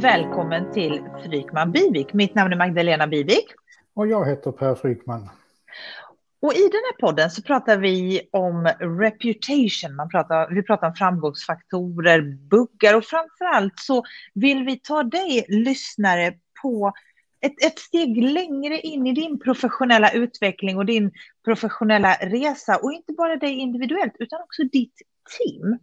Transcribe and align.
Välkommen 0.00 0.72
till 0.72 1.02
Frykman 1.24 1.72
Bivik. 1.72 2.12
Mitt 2.12 2.34
namn 2.34 2.52
är 2.52 2.56
Magdalena 2.56 3.06
Bivik. 3.06 3.46
Och 3.94 4.06
jag 4.06 4.28
heter 4.28 4.52
Per 4.52 4.74
Frykman. 4.74 5.30
Och 6.40 6.54
i 6.54 6.60
den 6.60 6.80
här 6.84 7.00
podden 7.00 7.30
så 7.30 7.42
pratar 7.42 7.78
vi 7.78 8.28
om 8.32 8.66
reputation. 8.80 9.96
Man 9.96 10.08
pratar, 10.08 10.54
vi 10.54 10.62
pratar 10.62 10.86
om 10.86 10.94
framgångsfaktorer, 10.94 12.22
buggar 12.50 12.96
och 12.96 13.04
framför 13.04 13.44
allt 13.44 13.72
så 13.76 14.04
vill 14.34 14.64
vi 14.64 14.76
ta 14.78 15.02
dig 15.02 15.44
lyssnare 15.48 16.34
på 16.62 16.92
ett, 17.40 17.64
ett 17.64 17.78
steg 17.78 18.22
längre 18.22 18.80
in 18.80 19.06
i 19.06 19.12
din 19.12 19.38
professionella 19.38 20.10
utveckling 20.10 20.76
och 20.76 20.86
din 20.86 21.12
professionella 21.44 22.14
resa. 22.14 22.76
Och 22.76 22.92
inte 22.92 23.12
bara 23.12 23.36
dig 23.36 23.52
individuellt 23.52 24.14
utan 24.18 24.42
också 24.42 24.62
ditt 24.62 25.02
team. 25.38 25.78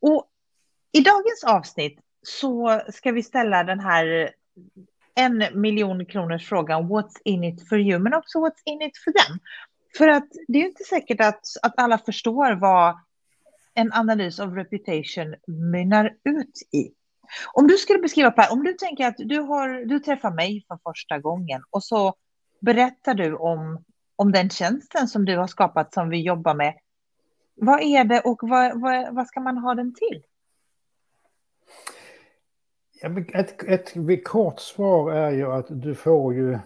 Och 0.00 0.26
i 0.92 1.00
dagens 1.00 1.44
avsnitt 1.46 2.00
så 2.26 2.80
ska 2.88 3.12
vi 3.12 3.22
ställa 3.22 3.64
den 3.64 3.80
här 3.80 4.30
en 5.14 5.44
miljon 5.54 6.06
kronors 6.06 6.48
frågan 6.48 6.88
what's 6.88 7.20
in 7.24 7.44
it 7.44 7.68
for 7.68 7.78
you, 7.78 7.98
men 7.98 8.14
också 8.14 8.38
what's 8.38 8.62
in 8.64 8.82
it 8.82 8.98
for 9.04 9.12
them. 9.12 9.38
För 9.98 10.08
att 10.08 10.28
det 10.48 10.58
är 10.58 10.66
inte 10.66 10.84
säkert 10.84 11.20
att, 11.20 11.40
att 11.62 11.74
alla 11.76 11.98
förstår 11.98 12.52
vad 12.52 12.98
en 13.74 13.92
analys 13.92 14.40
av 14.40 14.54
reputation 14.54 15.34
mynnar 15.46 16.14
ut 16.24 16.62
i. 16.72 16.92
Om 17.52 17.66
du 17.66 17.76
skulle 17.76 17.98
beskriva 17.98 18.30
Per, 18.30 18.52
om 18.52 18.64
du 18.64 18.72
tänker 18.72 19.06
att 19.06 19.16
du, 19.18 19.40
har, 19.40 19.84
du 19.84 19.98
träffar 19.98 20.30
mig 20.30 20.64
för 20.68 20.78
första 20.84 21.18
gången 21.18 21.62
och 21.70 21.84
så 21.84 22.14
berättar 22.60 23.14
du 23.14 23.34
om, 23.36 23.84
om 24.16 24.32
den 24.32 24.50
tjänsten 24.50 25.08
som 25.08 25.24
du 25.24 25.36
har 25.36 25.46
skapat 25.46 25.94
som 25.94 26.08
vi 26.08 26.22
jobbar 26.22 26.54
med. 26.54 26.74
Vad 27.54 27.82
är 27.82 28.04
det 28.04 28.20
och 28.20 28.38
vad, 28.42 28.80
vad, 28.80 29.14
vad 29.14 29.26
ska 29.26 29.40
man 29.40 29.58
ha 29.58 29.74
den 29.74 29.94
till? 29.94 30.22
Ett, 33.00 33.62
ett, 33.62 34.24
kort 34.24 34.60
svar 34.60 35.12
är 35.12 35.30
ju 35.30 35.52
att 35.52 35.66
du 35.68 35.94
får 35.94 36.34
ju 36.34 36.58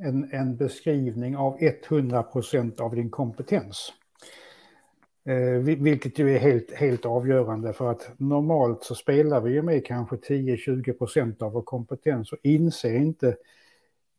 en, 0.00 0.28
en 0.32 0.56
beskrivning 0.56 1.36
av 1.36 1.58
100 1.60 2.22
procent 2.22 2.80
av 2.80 2.94
din 2.94 3.10
kompetens. 3.10 3.92
Eh, 5.24 5.62
vilket 5.78 6.18
ju 6.18 6.34
är 6.36 6.38
helt, 6.38 6.74
helt 6.74 7.06
avgörande 7.06 7.72
för 7.72 7.90
att 7.90 8.10
normalt 8.16 8.84
så 8.84 8.94
spelar 8.94 9.40
vi 9.40 9.52
ju 9.52 9.62
med 9.62 9.86
kanske 9.86 10.16
10-20 10.16 10.92
procent 10.92 11.42
av 11.42 11.52
vår 11.52 11.62
kompetens 11.62 12.32
och 12.32 12.38
inser 12.42 12.96
inte 12.96 13.36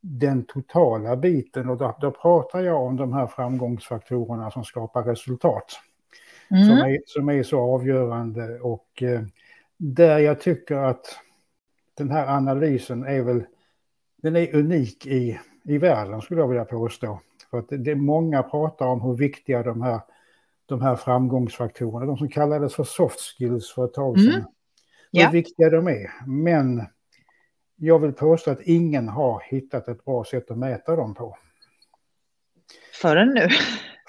den 0.02 0.44
totala 0.44 1.16
biten 1.16 1.70
och 1.70 1.78
då, 1.78 1.98
då, 2.02 2.12
pratar 2.12 2.62
jag 2.62 2.84
om 2.84 2.98
de 2.98 3.14
här 3.14 3.28
framgångsfaktorerna 3.28 4.52
som 4.52 4.64
skapar 4.64 5.03
resultat. 5.03 5.66
Mm. 6.52 6.68
Som, 6.68 6.78
är, 6.78 7.00
som 7.06 7.30
är 7.30 7.44
så 7.44 7.59
avgörande 7.59 8.59
och 8.59 9.03
eh, 9.03 9.22
där 9.78 10.20
jag 10.20 10.42
tycker 10.42 10.75
att 10.75 11.06
den 11.94 12.11
här 12.11 12.28
analysen 12.28 13.03
är 13.03 13.22
väl, 13.22 13.44
den 14.22 14.36
är 14.36 14.56
unik 14.56 15.06
i, 15.06 15.39
i 15.64 15.78
världen 15.78 16.22
skulle 16.22 16.42
jag 16.42 16.47
vilja 16.47 16.66
påstå. 16.66 17.20
För 17.52 17.59
att 17.59 17.67
det, 17.70 17.95
många 17.95 18.44
pratar 18.44 18.86
om 18.86 19.02
hur 19.02 19.16
viktiga 19.16 19.64
de 19.64 19.81
här, 19.81 20.00
de 20.66 20.81
här 20.81 20.95
framgångsfaktorerna, 20.95 22.06
de 22.06 22.17
som 22.17 22.30
kallades 22.30 22.75
för 22.75 22.84
soft 22.84 23.19
skills 23.19 23.72
för 23.72 23.86
ett 23.86 23.94
tag 23.94 24.19
sedan, 24.19 24.30
mm. 24.30 24.45
hur 25.12 25.22
ja. 25.22 25.30
viktiga 25.30 25.69
de 25.69 25.88
är. 25.88 26.12
Men 26.28 26.86
jag 27.75 28.00
vill 28.00 28.14
påstå 28.14 28.52
att 28.52 28.62
ingen 28.62 29.08
har 29.08 29.44
hittat 29.45 29.88
ett 29.88 30.06
bra 30.06 30.23
sätt 30.23 30.52
att 30.52 30.58
mäta 30.58 30.95
dem 30.95 31.14
på. 31.14 31.38
Förrän 33.02 33.28
nu. 33.28 33.47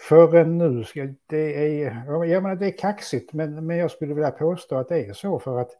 Förrän 0.08 0.58
nu. 0.58 0.84
Det 1.26 1.82
är, 1.82 2.04
jag 2.06 2.42
menar, 2.42 2.56
det 2.56 2.66
är 2.66 2.78
kaxigt, 2.78 3.32
men, 3.32 3.66
men 3.66 3.76
jag 3.76 3.90
skulle 3.90 4.14
vilja 4.14 4.30
påstå 4.30 4.76
att 4.76 4.88
det 4.88 5.06
är 5.06 5.12
så 5.12 5.38
för 5.38 5.60
att 5.60 5.70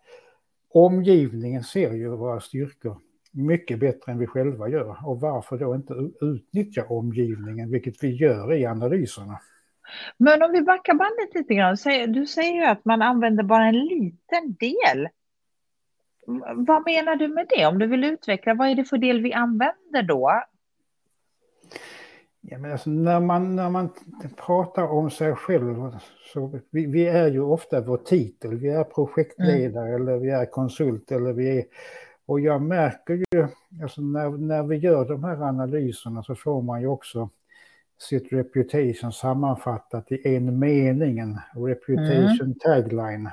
omgivningen 0.75 1.63
ser 1.63 1.93
ju 1.93 2.09
våra 2.09 2.41
styrkor 2.41 2.99
mycket 3.33 3.81
bättre 3.81 4.13
än 4.13 4.19
vi 4.19 4.27
själva 4.27 4.69
gör. 4.69 4.97
Och 5.07 5.21
varför 5.21 5.59
då 5.59 5.75
inte 5.75 5.95
utnyttja 6.21 6.85
omgivningen, 6.89 7.71
vilket 7.71 8.05
vi 8.05 8.09
gör 8.09 8.55
i 8.55 8.67
analyserna. 8.67 9.41
Men 10.17 10.43
om 10.43 10.53
vi 10.53 10.63
backar 10.63 10.95
bandet 10.95 11.35
lite 11.35 11.55
grann, 11.55 11.77
du 12.13 12.27
säger 12.27 12.55
ju 12.55 12.65
att 12.65 12.85
man 12.85 13.03
använder 13.03 13.45
bara 13.45 13.67
en 13.67 13.87
liten 13.87 14.55
del. 14.61 15.09
Vad 16.55 16.85
menar 16.87 17.17
du 17.17 17.29
med 17.29 17.47
det? 17.49 17.67
Om 17.67 17.79
du 17.79 17.87
vill 17.87 18.05
utveckla, 18.05 18.55
vad 18.55 18.69
är 18.69 18.75
det 18.75 18.85
för 18.85 18.99
del 18.99 19.23
vi 19.23 19.33
använder 19.33 20.03
då? 20.03 20.43
Ja, 22.53 22.59
men 22.59 22.73
alltså, 22.73 22.91
när, 22.91 23.21
man, 23.21 23.57
när 23.57 23.71
man 23.71 23.91
pratar 24.47 24.87
om 24.87 25.11
sig 25.11 25.35
själv, 25.35 25.97
så 26.33 26.61
vi, 26.71 26.87
vi 26.87 27.07
är 27.07 27.31
ju 27.31 27.41
ofta 27.41 27.81
vår 27.81 27.97
titel. 27.97 28.55
Vi 28.55 28.69
är 28.69 28.85
projektledare 28.85 29.89
mm. 29.89 30.03
eller 30.03 30.19
vi 30.19 30.31
är 30.31 30.47
konsult 30.47 31.13
eller 31.13 31.33
vi 31.33 31.59
är... 31.59 31.65
Och 32.27 32.41
jag 32.41 32.63
märker 32.63 33.15
ju, 33.15 33.47
alltså 33.83 34.01
när, 34.01 34.31
när 34.31 34.63
vi 34.63 34.77
gör 34.77 35.09
de 35.09 35.25
här 35.25 35.43
analyserna 35.43 36.23
så 36.23 36.35
får 36.35 36.63
man 36.63 36.81
ju 36.81 36.87
också 36.87 37.31
sitt 37.99 38.33
reputation 38.33 39.13
sammanfattat 39.13 40.13
i 40.13 40.37
en 40.37 40.59
mening, 40.59 41.19
en 41.19 41.41
reputation 41.55 42.41
mm. 42.41 42.55
tagline. 42.55 43.31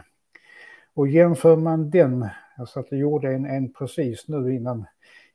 Och 0.94 1.08
jämför 1.08 1.56
man 1.56 1.90
den, 1.90 2.28
alltså 2.58 2.80
att 2.80 2.92
jag 2.92 3.00
gjorde 3.00 3.34
en, 3.34 3.46
en 3.46 3.74
precis 3.74 4.28
nu 4.28 4.56
innan, 4.56 4.86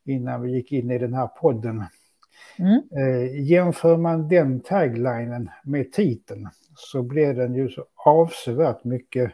innan 0.04 0.42
vi 0.42 0.50
gick 0.52 0.72
in 0.72 0.90
i 0.90 0.98
den 0.98 1.14
här 1.14 1.26
podden, 1.26 1.84
Mm. 2.58 2.82
Eh, 2.96 3.42
jämför 3.42 3.96
man 3.96 4.28
den 4.28 4.60
taglinen 4.60 5.50
med 5.64 5.92
titeln 5.92 6.48
så 6.76 7.02
blir 7.02 7.34
den 7.34 7.54
ju 7.54 7.68
så 7.68 7.84
avsevärt 7.94 8.84
mycket 8.84 9.32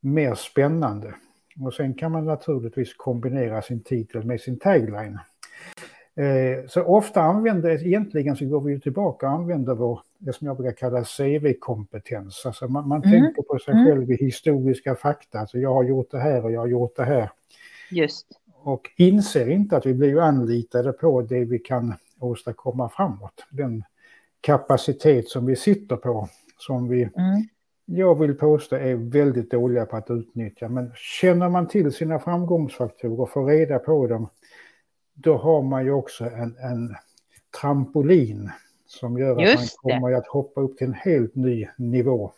mer 0.00 0.34
spännande. 0.34 1.14
Och 1.60 1.74
sen 1.74 1.94
kan 1.94 2.12
man 2.12 2.24
naturligtvis 2.24 2.94
kombinera 2.94 3.62
sin 3.62 3.82
titel 3.82 4.24
med 4.24 4.40
sin 4.40 4.58
tagline. 4.58 5.18
Eh, 6.16 6.66
så 6.68 6.82
ofta 6.82 7.22
använder, 7.22 7.86
egentligen 7.86 8.36
så 8.36 8.44
går 8.44 8.60
vi 8.60 8.72
ju 8.72 8.80
tillbaka 8.80 9.26
och 9.26 9.32
använder 9.32 9.74
vår, 9.74 10.00
det 10.18 10.32
som 10.32 10.46
jag 10.46 10.56
brukar 10.56 10.76
kalla 10.76 11.04
CV-kompetens. 11.04 12.42
Alltså 12.46 12.68
man, 12.68 12.88
man 12.88 13.04
mm. 13.04 13.10
tänker 13.10 13.42
på 13.42 13.58
sig 13.58 13.74
mm. 13.74 13.86
själv 13.86 14.10
i 14.10 14.16
historiska 14.16 14.94
fakta, 14.94 15.38
alltså 15.38 15.58
jag 15.58 15.74
har 15.74 15.84
gjort 15.84 16.10
det 16.10 16.18
här 16.18 16.44
och 16.44 16.52
jag 16.52 16.60
har 16.60 16.66
gjort 16.66 16.96
det 16.96 17.04
här. 17.04 17.30
Just. 17.90 18.26
Och 18.62 18.90
inser 18.96 19.48
inte 19.48 19.76
att 19.76 19.86
vi 19.86 19.94
blir 19.94 20.20
anlitade 20.20 20.92
på 20.92 21.22
det 21.22 21.44
vi 21.44 21.58
kan 21.58 21.94
åstadkomma 22.22 22.88
framåt. 22.88 23.46
Den 23.50 23.84
kapacitet 24.40 25.28
som 25.28 25.46
vi 25.46 25.56
sitter 25.56 25.96
på, 25.96 26.28
som 26.58 26.88
vi, 26.88 27.02
mm. 27.02 27.42
jag 27.84 28.18
vill 28.18 28.34
påstå, 28.34 28.76
är 28.76 28.94
väldigt 28.94 29.50
dåliga 29.50 29.86
på 29.86 29.96
att 29.96 30.10
utnyttja. 30.10 30.68
Men 30.68 30.92
känner 30.94 31.48
man 31.48 31.68
till 31.68 31.92
sina 31.92 32.18
framgångsfaktorer 32.18 33.20
och 33.20 33.30
får 33.30 33.46
reda 33.46 33.78
på 33.78 34.06
dem, 34.06 34.28
då 35.14 35.36
har 35.36 35.62
man 35.62 35.84
ju 35.84 35.92
också 35.92 36.24
en, 36.24 36.56
en 36.56 36.96
trampolin 37.60 38.50
som 38.86 39.18
gör 39.18 39.36
att 39.36 39.42
Just 39.42 39.84
man 39.84 39.92
kommer 39.92 40.10
det. 40.10 40.16
att 40.16 40.26
hoppa 40.26 40.60
upp 40.60 40.78
till 40.78 40.86
en 40.86 40.94
helt 40.94 41.34
ny 41.34 41.68
nivå. 41.76 42.32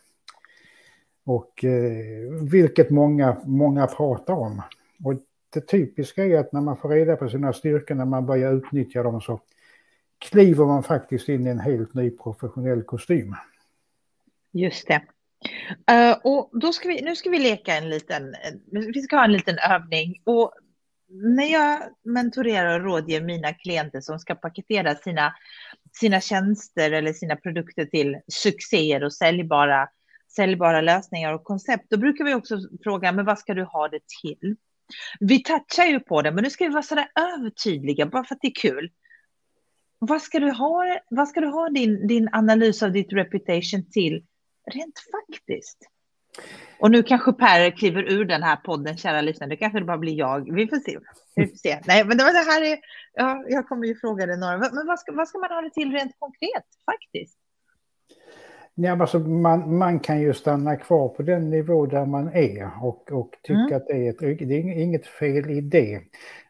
Och 1.25 1.65
eh, 1.65 2.33
vilket 2.51 2.91
många, 2.91 3.37
många 3.45 3.87
pratar 3.87 4.34
om. 4.34 4.62
Och 5.05 5.15
det 5.51 5.61
typiska 5.61 6.25
är 6.25 6.39
att 6.39 6.53
när 6.53 6.61
man 6.61 6.77
får 6.77 6.89
reda 6.89 7.16
på 7.16 7.28
sina 7.28 7.53
styrkor, 7.53 7.95
när 7.95 8.05
man 8.05 8.27
börjar 8.27 8.53
utnyttja 8.53 9.03
dem 9.03 9.21
så 9.21 9.41
kliver 10.31 10.65
man 10.65 10.83
faktiskt 10.83 11.29
in 11.29 11.47
i 11.47 11.51
en 11.51 11.61
helt 11.61 11.95
ny 11.95 12.11
professionell 12.11 12.83
kostym. 12.83 13.35
Just 14.53 14.89
det. 14.89 15.03
Uh, 15.93 16.17
och 16.25 16.51
då 16.53 16.73
ska 16.73 16.89
vi, 16.89 17.03
nu 17.03 17.17
ska 17.17 17.31
vi 17.31 17.39
leka 17.39 17.77
en 17.77 17.89
liten, 17.89 18.34
vi 18.71 19.03
ska 19.03 19.17
ha 19.17 19.25
en 19.25 19.33
liten 19.33 19.59
övning. 19.59 20.23
Och 20.25 20.53
när 21.09 21.53
jag 21.53 21.83
mentorerar 22.03 22.81
och 22.81 22.87
rådger 22.87 23.21
mina 23.21 23.53
klienter 23.53 24.01
som 24.01 24.19
ska 24.19 24.34
paketera 24.34 24.95
sina, 24.95 25.34
sina 25.93 26.21
tjänster 26.21 26.91
eller 26.93 27.13
sina 27.13 27.37
produkter 27.37 27.84
till 27.84 28.21
succéer 28.28 29.04
och 29.04 29.13
säljbara, 29.13 29.89
säljbara 30.37 30.81
lösningar 30.81 31.33
och 31.33 31.45
koncept, 31.45 31.87
då 31.91 31.97
brukar 31.97 32.25
vi 32.25 32.34
också 32.34 32.59
fråga, 32.83 33.13
men 33.13 33.25
vad 33.25 33.39
ska 33.39 33.54
du 33.54 33.65
ha 33.65 33.89
det 33.89 34.01
till? 34.22 34.57
Vi 35.21 35.43
touchar 35.43 35.84
ju 35.84 36.01
på 36.01 36.22
det, 36.22 36.33
men 36.33 36.45
nu 36.45 36.51
ska 36.51 36.65
vi 36.65 36.71
vara 36.71 36.83
sådär 36.83 37.09
övertydliga, 37.37 38.07
bara 38.07 38.25
för 38.25 38.34
att 38.34 38.41
det 38.41 38.48
är 38.48 38.60
kul 38.60 38.91
vad 40.06 40.22
ska 40.22 40.41
du 40.41 40.51
ha, 40.51 40.98
vad 41.09 41.28
ska 41.28 41.41
du 41.41 41.47
ha 41.47 41.68
din, 41.68 42.06
din 42.06 42.28
analys 42.33 42.83
av 42.83 42.92
ditt 42.92 43.12
reputation 43.12 43.91
till 43.91 44.24
rent 44.72 44.98
faktiskt? 45.12 45.78
Och 46.78 46.91
nu 46.91 47.03
kanske 47.03 47.33
Per 47.33 47.71
kliver 47.71 48.12
ur 48.12 48.24
den 48.24 48.42
här 48.42 48.56
podden, 48.56 48.97
kära 48.97 49.21
lyssnare. 49.21 49.51
Det 49.51 49.56
kanske 49.56 49.78
det 49.78 49.84
bara 49.84 49.98
blir 49.98 50.18
jag. 50.18 50.54
Vi 50.54 50.68
får 50.68 50.77
se. 50.77 50.98
Vi 51.36 51.47
får 51.47 51.56
se. 51.56 51.80
Nej, 51.86 52.04
men 52.04 52.16
det, 52.18 52.24
det 52.24 52.51
här 52.51 52.62
är... 52.62 52.78
Ja, 53.15 53.45
jag 53.48 53.68
kommer 53.68 53.86
ju 53.86 53.95
fråga 53.95 54.27
dig 54.27 54.39
några. 54.39 54.59
Men 54.59 54.86
vad 54.86 55.01
ska, 55.01 55.12
vad 55.12 55.28
ska 55.28 55.39
man 55.39 55.51
ha 55.51 55.60
det 55.60 55.71
till 55.71 55.92
rent 55.92 56.12
konkret, 56.18 56.65
faktiskt? 56.91 57.39
Ja, 58.74 59.00
alltså 59.00 59.18
man, 59.18 59.78
man 59.78 60.00
kan 60.00 60.21
ju 60.21 60.34
stanna 60.34 60.77
kvar 60.77 61.09
på 61.09 61.22
den 61.22 61.50
nivå 61.50 61.86
där 61.86 62.07
man 62.07 62.28
är 62.28 62.71
och, 62.83 63.12
och 63.12 63.30
tycka 63.42 63.60
mm. 63.60 63.77
att 63.77 63.86
det 63.86 64.07
är, 64.07 64.10
ett, 64.10 64.48
det 64.48 64.54
är 64.54 64.83
inget 64.83 65.07
fel 65.07 65.50
i 65.50 65.60
det. 65.60 66.00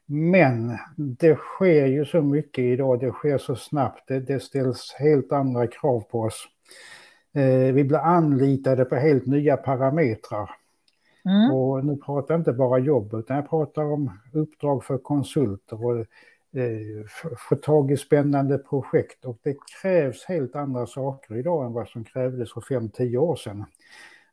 Men 0.06 0.78
det 0.96 1.36
sker 1.36 1.86
ju 1.86 2.04
så 2.04 2.22
mycket 2.22 2.64
idag, 2.64 3.00
det 3.00 3.10
sker 3.10 3.38
så 3.38 3.56
snabbt, 3.56 4.08
det, 4.08 4.20
det 4.20 4.40
ställs 4.40 4.94
helt 4.98 5.32
andra 5.32 5.66
krav 5.66 6.00
på 6.00 6.20
oss. 6.20 6.48
Eh, 7.34 7.74
vi 7.74 7.84
blir 7.84 7.98
anlitade 7.98 8.84
på 8.84 8.94
helt 8.94 9.26
nya 9.26 9.56
parametrar. 9.56 10.50
Mm. 11.24 11.50
Och 11.50 11.84
nu 11.84 11.96
pratar 11.96 12.34
jag 12.34 12.40
inte 12.40 12.52
bara 12.52 12.78
jobb, 12.78 13.14
utan 13.14 13.36
jag 13.36 13.50
pratar 13.50 13.82
om 13.82 14.10
uppdrag 14.32 14.84
för 14.84 14.98
konsulter 14.98 15.84
och 15.86 15.98
eh, 16.60 17.06
få 17.48 17.56
tag 17.56 17.90
i 17.90 17.96
spännande 17.96 18.58
projekt. 18.58 19.24
Och 19.24 19.38
det 19.42 19.56
krävs 19.82 20.24
helt 20.24 20.56
andra 20.56 20.86
saker 20.86 21.36
idag 21.36 21.66
än 21.66 21.72
vad 21.72 21.88
som 21.88 22.04
krävdes 22.04 22.52
för 22.52 22.60
5-10 22.60 23.16
år 23.16 23.36
sedan. 23.36 23.64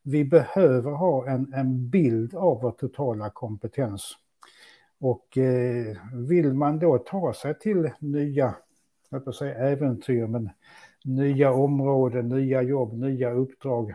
Vi 0.03 0.25
behöver 0.25 0.91
ha 0.91 1.27
en, 1.27 1.53
en 1.53 1.89
bild 1.89 2.35
av 2.35 2.61
vår 2.61 2.71
totala 2.71 3.29
kompetens. 3.29 4.17
Och 5.01 5.37
eh, 5.37 5.97
vill 6.13 6.53
man 6.53 6.79
då 6.79 6.97
ta 6.97 7.33
sig 7.33 7.59
till 7.59 7.89
nya, 7.99 8.55
jag 9.09 9.35
säga 9.35 9.55
äventyr, 9.55 10.27
men 10.27 10.49
nya 11.03 11.51
områden, 11.51 12.29
nya 12.29 12.61
jobb, 12.61 12.93
nya 12.93 13.31
uppdrag, 13.31 13.93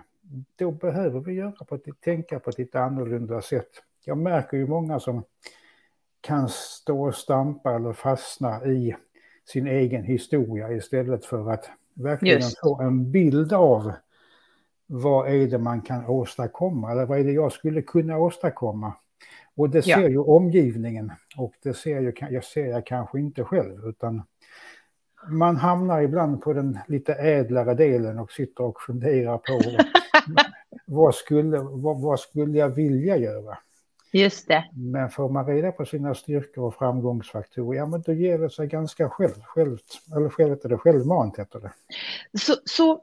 då 0.56 0.70
behöver 0.70 1.20
vi 1.20 1.32
göra 1.32 1.64
på 1.64 1.74
ett, 1.74 2.00
tänka 2.00 2.40
på 2.40 2.50
ett 2.50 2.58
lite 2.58 2.80
annorlunda 2.80 3.42
sätt. 3.42 3.68
Jag 4.04 4.18
märker 4.18 4.56
ju 4.56 4.66
många 4.66 5.00
som 5.00 5.24
kan 6.20 6.48
stå 6.48 7.06
och 7.06 7.14
stampa 7.14 7.74
eller 7.74 7.92
fastna 7.92 8.66
i 8.66 8.96
sin 9.44 9.66
egen 9.66 10.04
historia 10.04 10.72
istället 10.72 11.24
för 11.24 11.50
att 11.50 11.70
verkligen 11.94 12.40
Just. 12.40 12.60
få 12.60 12.80
en 12.80 13.10
bild 13.10 13.52
av 13.52 13.92
vad 14.86 15.28
är 15.28 15.46
det 15.46 15.58
man 15.58 15.80
kan 15.80 16.06
åstadkomma 16.06 16.92
eller 16.92 17.06
vad 17.06 17.18
är 17.18 17.24
det 17.24 17.32
jag 17.32 17.52
skulle 17.52 17.82
kunna 17.82 18.18
åstadkomma. 18.18 18.94
Och 19.56 19.70
det 19.70 19.82
ser 19.82 20.00
ja. 20.00 20.08
ju 20.08 20.18
omgivningen 20.18 21.12
och 21.36 21.54
det 21.62 21.74
ser 21.74 22.00
ju, 22.00 22.12
jag 22.30 22.44
ser 22.44 22.66
jag 22.66 22.86
kanske 22.86 23.20
inte 23.20 23.44
själv 23.44 23.88
utan 23.88 24.22
man 25.28 25.56
hamnar 25.56 26.02
ibland 26.02 26.42
på 26.42 26.52
den 26.52 26.78
lite 26.88 27.14
ädlare 27.14 27.74
delen 27.74 28.18
och 28.18 28.32
sitter 28.32 28.64
och 28.64 28.80
funderar 28.80 29.38
på 29.38 29.60
vad, 30.86 31.14
skulle, 31.14 31.58
vad, 31.58 32.00
vad 32.00 32.20
skulle 32.20 32.58
jag 32.58 32.68
vilja 32.68 33.16
göra? 33.16 33.58
Just 34.12 34.48
det. 34.48 34.64
Men 34.74 35.10
får 35.10 35.28
man 35.28 35.46
reda 35.46 35.72
på 35.72 35.84
sina 35.84 36.14
styrkor 36.14 36.64
och 36.64 36.74
framgångsfaktorer, 36.74 37.78
ja 37.78 37.86
men 37.86 38.02
då 38.02 38.12
ger 38.12 38.38
det 38.38 38.50
sig 38.50 38.66
ganska 38.66 39.08
själv, 39.10 39.42
självt, 39.42 40.00
eller 40.16 40.28
självt 40.28 40.64
är 40.64 40.68
det 40.68 40.78
självmant 40.78 41.38
heter 41.38 41.60
det. 41.60 41.72
Så, 42.38 42.54
så 42.64 43.00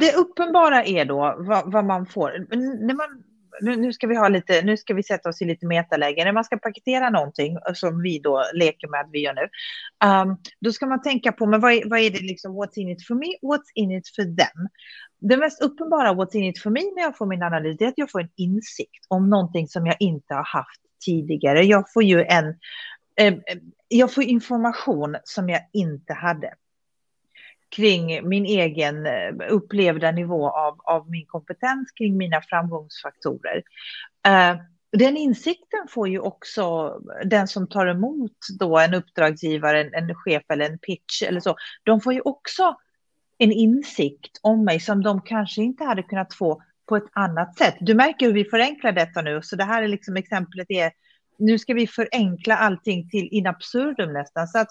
det 0.00 0.14
uppenbara 0.16 0.84
är 0.84 1.04
då 1.04 1.34
vad, 1.38 1.72
vad 1.72 1.84
man 1.84 2.06
får, 2.06 2.46
när 2.86 2.94
man 2.94 3.22
nu, 3.60 3.76
nu, 3.76 3.92
ska 3.92 4.06
vi 4.06 4.16
ha 4.16 4.28
lite, 4.28 4.62
nu 4.62 4.76
ska 4.76 4.94
vi 4.94 5.02
sätta 5.02 5.28
oss 5.28 5.42
i 5.42 5.44
lite 5.44 5.66
metaläge. 5.66 6.24
När 6.24 6.32
man 6.32 6.44
ska 6.44 6.56
paketera 6.56 7.10
någonting, 7.10 7.56
eh, 7.68 7.74
som 7.74 8.02
vi 8.02 8.18
då 8.18 8.44
leker 8.54 8.88
med 8.88 9.00
att 9.00 9.08
vi 9.12 9.20
gör 9.20 9.34
nu, 9.34 9.48
um, 10.08 10.36
då 10.60 10.72
ska 10.72 10.86
man 10.86 11.02
tänka 11.02 11.32
på, 11.32 11.46
men 11.46 11.60
vad 11.60 11.72
är, 11.72 11.88
vad 11.88 12.00
är 12.00 12.10
det 12.10 12.20
liksom, 12.20 12.52
what's 12.52 12.76
in 12.78 12.88
it 12.88 13.06
for 13.06 13.14
me, 13.14 13.26
what's 13.42 13.70
in 13.74 13.90
it 13.90 14.08
for 14.16 14.22
them? 14.22 14.68
Det 15.20 15.36
mest 15.36 15.62
uppenbara 15.62 16.12
what's 16.12 16.36
in 16.36 16.44
it 16.44 16.62
for 16.62 16.70
me 16.70 16.80
när 16.96 17.02
jag 17.02 17.16
får 17.16 17.26
min 17.26 17.42
analys, 17.42 17.80
är 17.80 17.86
att 17.86 17.98
jag 17.98 18.10
får 18.10 18.20
en 18.20 18.30
insikt 18.36 19.06
om 19.08 19.30
någonting 19.30 19.68
som 19.68 19.86
jag 19.86 19.96
inte 20.00 20.34
har 20.34 20.44
haft 20.44 20.80
tidigare. 21.04 21.62
Jag 21.62 21.92
får 21.92 22.02
ju 22.02 22.22
en, 22.22 22.46
eh, 23.16 23.26
eh 23.26 23.34
jag 23.88 24.14
får 24.14 24.24
information 24.24 25.16
som 25.24 25.48
jag 25.48 25.60
inte 25.72 26.12
hade 26.12 26.54
kring 27.76 28.28
min 28.28 28.44
egen 28.44 29.06
eh, 29.06 29.32
upplevda 29.50 30.10
nivå 30.10 30.48
av, 30.50 30.80
av 30.84 31.10
min 31.10 31.26
kompetens, 31.26 31.90
kring 31.90 32.16
mina 32.16 32.42
framgångsfaktorer. 32.42 33.62
Eh, 34.26 34.56
den 34.92 35.16
insikten 35.16 35.88
får 35.90 36.08
ju 36.08 36.18
också 36.18 36.94
den 37.24 37.48
som 37.48 37.68
tar 37.68 37.86
emot 37.86 38.36
då 38.58 38.78
en 38.78 38.94
uppdragsgivare, 38.94 39.80
en, 39.80 39.94
en 39.94 40.14
chef 40.14 40.42
eller 40.48 40.70
en 40.70 40.78
pitch 40.78 41.22
eller 41.22 41.40
så, 41.40 41.56
de 41.82 42.00
får 42.00 42.12
ju 42.12 42.20
också 42.20 42.76
en 43.38 43.52
insikt 43.52 44.40
om 44.42 44.64
mig 44.64 44.80
som 44.80 45.02
de 45.02 45.20
kanske 45.20 45.62
inte 45.62 45.84
hade 45.84 46.02
kunnat 46.02 46.34
få 46.34 46.62
på 46.88 46.96
ett 46.96 47.10
annat 47.12 47.58
sätt. 47.58 47.76
Du 47.80 47.94
märker 47.94 48.26
hur 48.26 48.32
vi 48.32 48.44
förenklar 48.44 48.92
detta 48.92 49.22
nu, 49.22 49.42
så 49.42 49.56
det 49.56 49.64
här 49.64 49.82
är 49.82 49.88
liksom 49.88 50.16
exemplet 50.16 50.70
är, 50.70 50.92
nu 51.38 51.58
ska 51.58 51.74
vi 51.74 51.86
förenkla 51.86 52.56
allting 52.56 53.08
till 53.10 53.28
in 53.28 53.46
absurdum 53.46 54.12
nästan, 54.12 54.48
så 54.48 54.58
att 54.58 54.70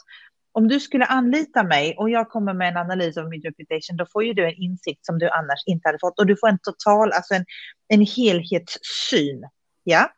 om 0.51 0.68
du 0.68 0.80
skulle 0.80 1.06
anlita 1.06 1.63
mig 1.63 1.95
och 1.98 2.09
jag 2.09 2.30
kommer 2.30 2.53
med 2.53 2.69
en 2.69 2.77
analys 2.77 3.18
av 3.18 3.30
min 3.30 3.42
reputation, 3.42 3.98
då 3.98 4.06
får 4.06 4.24
ju 4.24 4.33
du 4.33 4.45
en 4.45 4.56
insikt 4.56 5.06
som 5.06 5.19
du 5.19 5.30
annars 5.30 5.63
inte 5.65 5.88
hade 5.88 6.00
fått. 6.00 6.19
Och 6.19 6.25
du 6.25 6.38
får 6.38 6.48
en 6.48 6.59
total, 6.63 7.12
alltså 7.12 7.33
en, 7.33 7.45
en 7.88 8.01
helhetssyn. 8.01 9.44
Ja? 9.83 10.12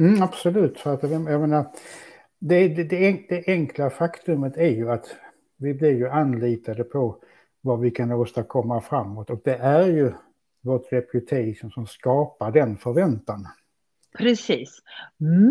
Mm, 0.00 0.22
absolut, 0.22 0.78
för 0.78 0.94
att 0.94 1.02
jag 1.02 1.20
menar, 1.20 1.66
det, 2.40 2.68
det, 2.68 2.84
det, 2.84 3.24
det 3.28 3.44
enkla 3.46 3.90
faktumet 3.90 4.56
är 4.56 4.70
ju 4.70 4.90
att 4.90 5.16
vi 5.56 5.74
blir 5.74 5.92
ju 5.92 6.08
anlitade 6.08 6.84
på 6.84 7.18
vad 7.60 7.80
vi 7.80 7.90
kan 7.90 8.12
åstadkomma 8.12 8.80
framåt 8.80 9.30
och 9.30 9.40
det 9.44 9.56
är 9.56 9.86
ju 9.86 10.12
vårt 10.62 10.92
reputation 10.92 11.70
som 11.70 11.86
skapar 11.86 12.52
den 12.52 12.76
förväntan. 12.76 13.46
Precis. 14.18 14.78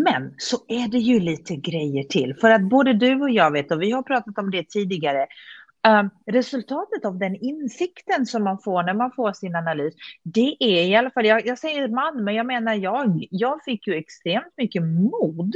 Men 0.04 0.34
så 0.38 0.56
är 0.68 0.88
det 0.88 0.98
ju 0.98 1.20
lite 1.20 1.56
grejer 1.56 2.04
till. 2.04 2.34
För 2.40 2.50
att 2.50 2.62
både 2.62 2.92
du 2.92 3.20
och 3.20 3.30
jag 3.30 3.50
vet, 3.50 3.72
och 3.72 3.82
vi 3.82 3.90
har 3.90 4.02
pratat 4.02 4.38
om 4.38 4.50
det 4.50 4.68
tidigare, 4.68 5.26
um, 5.88 6.10
resultatet 6.26 7.04
av 7.04 7.18
den 7.18 7.36
insikten 7.36 8.26
som 8.26 8.44
man 8.44 8.58
får 8.58 8.82
när 8.82 8.94
man 8.94 9.12
får 9.12 9.32
sin 9.32 9.56
analys, 9.56 9.94
det 10.22 10.56
är 10.60 10.84
i 10.84 10.96
alla 10.96 11.10
fall, 11.10 11.26
jag, 11.26 11.46
jag 11.46 11.58
säger 11.58 11.88
man, 11.88 12.24
men 12.24 12.34
jag 12.34 12.46
menar 12.46 12.74
jag, 12.74 13.26
jag 13.30 13.64
fick 13.64 13.86
ju 13.86 13.94
extremt 13.94 14.54
mycket 14.56 14.82
mod 14.82 15.54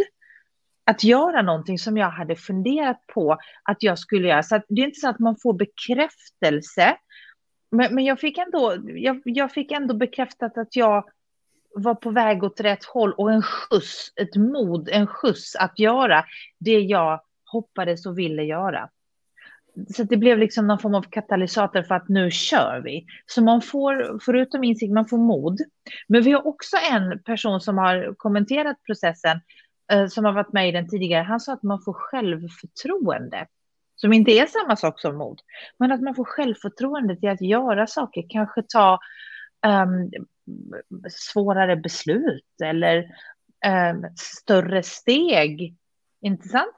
att 0.87 1.05
göra 1.05 1.43
någonting 1.43 1.79
som 1.79 1.97
jag 1.97 2.11
hade 2.11 2.37
funderat 2.37 3.06
på 3.06 3.38
att 3.62 3.82
jag 3.82 3.99
skulle 3.99 4.29
göra. 4.29 4.43
Så 4.43 4.61
det 4.69 4.82
är 4.82 4.87
inte 4.87 5.00
så 5.00 5.08
att 5.08 5.19
man 5.19 5.37
får 5.43 5.53
bekräftelse, 5.53 6.97
men, 7.70 7.94
men 7.94 8.05
jag, 8.05 8.20
fick 8.20 8.38
ändå, 8.38 8.76
jag, 8.87 9.23
jag 9.25 9.53
fick 9.53 9.73
ändå 9.73 9.94
bekräftat 9.94 10.58
att 10.58 10.76
jag 10.76 11.05
var 11.76 11.94
på 11.94 12.11
väg 12.11 12.44
åt 12.44 12.61
rätt 12.61 12.84
håll 12.84 13.12
och 13.12 13.32
en 13.32 13.43
skjuts, 13.43 14.12
ett 14.17 14.37
mod, 14.37 14.88
en 14.88 15.06
skjuts 15.06 15.56
att 15.56 15.78
göra 15.78 16.25
det 16.58 16.81
jag 16.81 17.20
hoppades 17.44 18.06
och 18.06 18.19
ville 18.19 18.43
göra. 18.43 18.88
Så 19.96 20.02
det 20.02 20.17
blev 20.17 20.38
liksom 20.38 20.67
någon 20.67 20.78
form 20.78 20.94
av 20.94 21.02
katalysator 21.02 21.82
för 21.82 21.94
att 21.94 22.08
nu 22.08 22.31
kör 22.31 22.81
vi. 22.84 23.06
Så 23.26 23.43
man 23.43 23.62
får, 23.62 24.19
förutom 24.25 24.64
insikt, 24.64 24.93
man 24.93 25.06
får 25.06 25.19
mod. 25.19 25.61
Men 26.08 26.23
vi 26.23 26.32
har 26.32 26.46
också 26.46 26.76
en 26.93 27.23
person 27.23 27.61
som 27.61 27.79
har 27.79 28.14
kommenterat 28.17 28.76
processen, 28.87 29.40
eh, 29.93 30.06
som 30.06 30.25
har 30.25 30.32
varit 30.32 30.52
med 30.52 30.69
i 30.69 30.72
den 30.72 30.88
tidigare. 30.88 31.22
Han 31.22 31.40
sa 31.40 31.52
att 31.52 31.62
man 31.62 31.82
får 31.82 31.93
självförtroende, 31.93 33.46
som 33.96 34.12
inte 34.12 34.31
är 34.31 34.46
samma 34.46 34.76
sak 34.76 35.00
som 35.00 35.17
mod. 35.17 35.40
Men 35.79 35.93
att 35.93 36.02
man 36.02 36.14
får 36.14 36.25
självförtroende 36.25 37.17
till 37.17 37.29
att 37.29 37.40
göra 37.40 37.87
saker, 37.87 38.26
kanske 38.29 38.62
ta 38.62 38.98
um, 39.67 40.11
svårare 41.11 41.77
beslut 41.77 42.44
eller 42.65 42.99
um, 43.93 44.06
större 44.17 44.82
steg. 44.82 45.77
Inte 46.20 46.49
sant? 46.49 46.75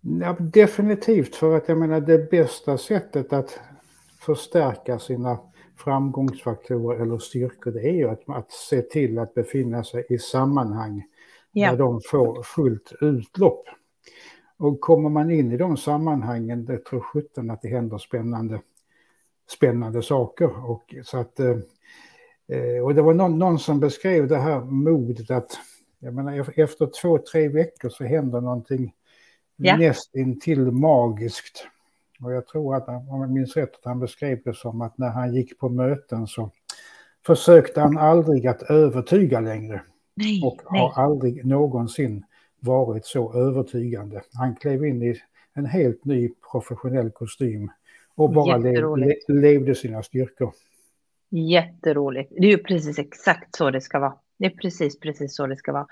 Ja, 0.00 0.36
definitivt, 0.40 1.34
för 1.34 1.56
att 1.56 1.68
jag 1.68 1.78
menar 1.78 2.00
det 2.00 2.30
bästa 2.30 2.78
sättet 2.78 3.32
att 3.32 3.60
förstärka 4.20 4.98
sina 4.98 5.38
framgångsfaktorer 5.76 7.02
eller 7.02 7.18
styrkor, 7.18 7.70
det 7.70 7.88
är 7.88 7.92
ju 7.92 8.08
att, 8.08 8.22
att 8.26 8.52
se 8.52 8.82
till 8.82 9.18
att 9.18 9.34
befinna 9.34 9.84
sig 9.84 10.06
i 10.08 10.18
sammanhang 10.18 11.04
ja. 11.52 11.70
där 11.70 11.78
de 11.78 12.00
får 12.10 12.42
fullt 12.42 12.92
utlopp. 13.00 13.64
Och 14.58 14.80
kommer 14.80 15.08
man 15.08 15.30
in 15.30 15.52
i 15.52 15.56
de 15.56 15.76
sammanhangen, 15.76 16.64
det 16.64 16.84
tror 16.84 17.00
sjutton 17.00 17.50
att 17.50 17.62
det 17.62 17.68
händer 17.68 17.98
spännande 17.98 18.60
spännande 19.52 20.02
saker. 20.02 20.70
Och, 20.70 20.94
så 21.04 21.18
att, 21.18 21.40
eh, 21.40 21.56
eh, 22.48 22.84
och 22.84 22.94
det 22.94 23.02
var 23.02 23.14
någon, 23.14 23.38
någon 23.38 23.58
som 23.58 23.80
beskrev 23.80 24.28
det 24.28 24.38
här 24.38 24.60
modet 24.60 25.30
att 25.30 25.58
jag 25.98 26.14
menar, 26.14 26.60
efter 26.60 26.90
två, 27.02 27.18
tre 27.18 27.48
veckor 27.48 27.88
så 27.88 28.04
händer 28.04 28.40
någonting 28.40 28.94
ja. 29.56 29.76
nästintill 29.76 30.70
magiskt. 30.70 31.66
Och 32.20 32.32
jag 32.32 32.46
tror 32.46 32.76
att, 32.76 32.88
om 32.88 33.20
jag 33.20 33.30
minns 33.30 33.56
rätt, 33.56 33.74
att 33.74 33.84
han 33.84 34.00
beskrev 34.00 34.42
det 34.44 34.54
som 34.54 34.80
att 34.80 34.98
när 34.98 35.10
han 35.10 35.34
gick 35.34 35.58
på 35.58 35.68
möten 35.68 36.26
så 36.26 36.50
försökte 37.26 37.80
han 37.80 37.98
aldrig 37.98 38.46
att 38.46 38.62
övertyga 38.62 39.40
längre. 39.40 39.82
Nej, 40.14 40.42
och 40.44 40.58
nej. 40.70 40.80
har 40.80 41.02
aldrig 41.04 41.46
någonsin 41.46 42.24
varit 42.60 43.06
så 43.06 43.34
övertygande. 43.34 44.22
Han 44.34 44.56
klev 44.56 44.84
in 44.84 45.02
i 45.02 45.20
en 45.54 45.66
helt 45.66 46.04
ny 46.04 46.30
professionell 46.52 47.10
kostym 47.10 47.70
och 48.14 48.32
bara 48.32 48.56
lev, 48.56 49.14
levde 49.28 49.74
sina 49.74 50.02
styrkor. 50.02 50.52
Jätteroligt. 51.30 52.32
Det 52.38 52.46
är 52.46 52.50
ju 52.50 52.58
precis 52.58 52.98
exakt 52.98 53.56
så 53.56 53.70
det 53.70 53.80
ska 53.80 53.98
vara. 53.98 54.14
Det 54.38 54.46
är 54.46 54.50
precis, 54.50 55.00
precis 55.00 55.36
så 55.36 55.46
det 55.46 55.56
ska 55.56 55.72
vara. 55.72 55.86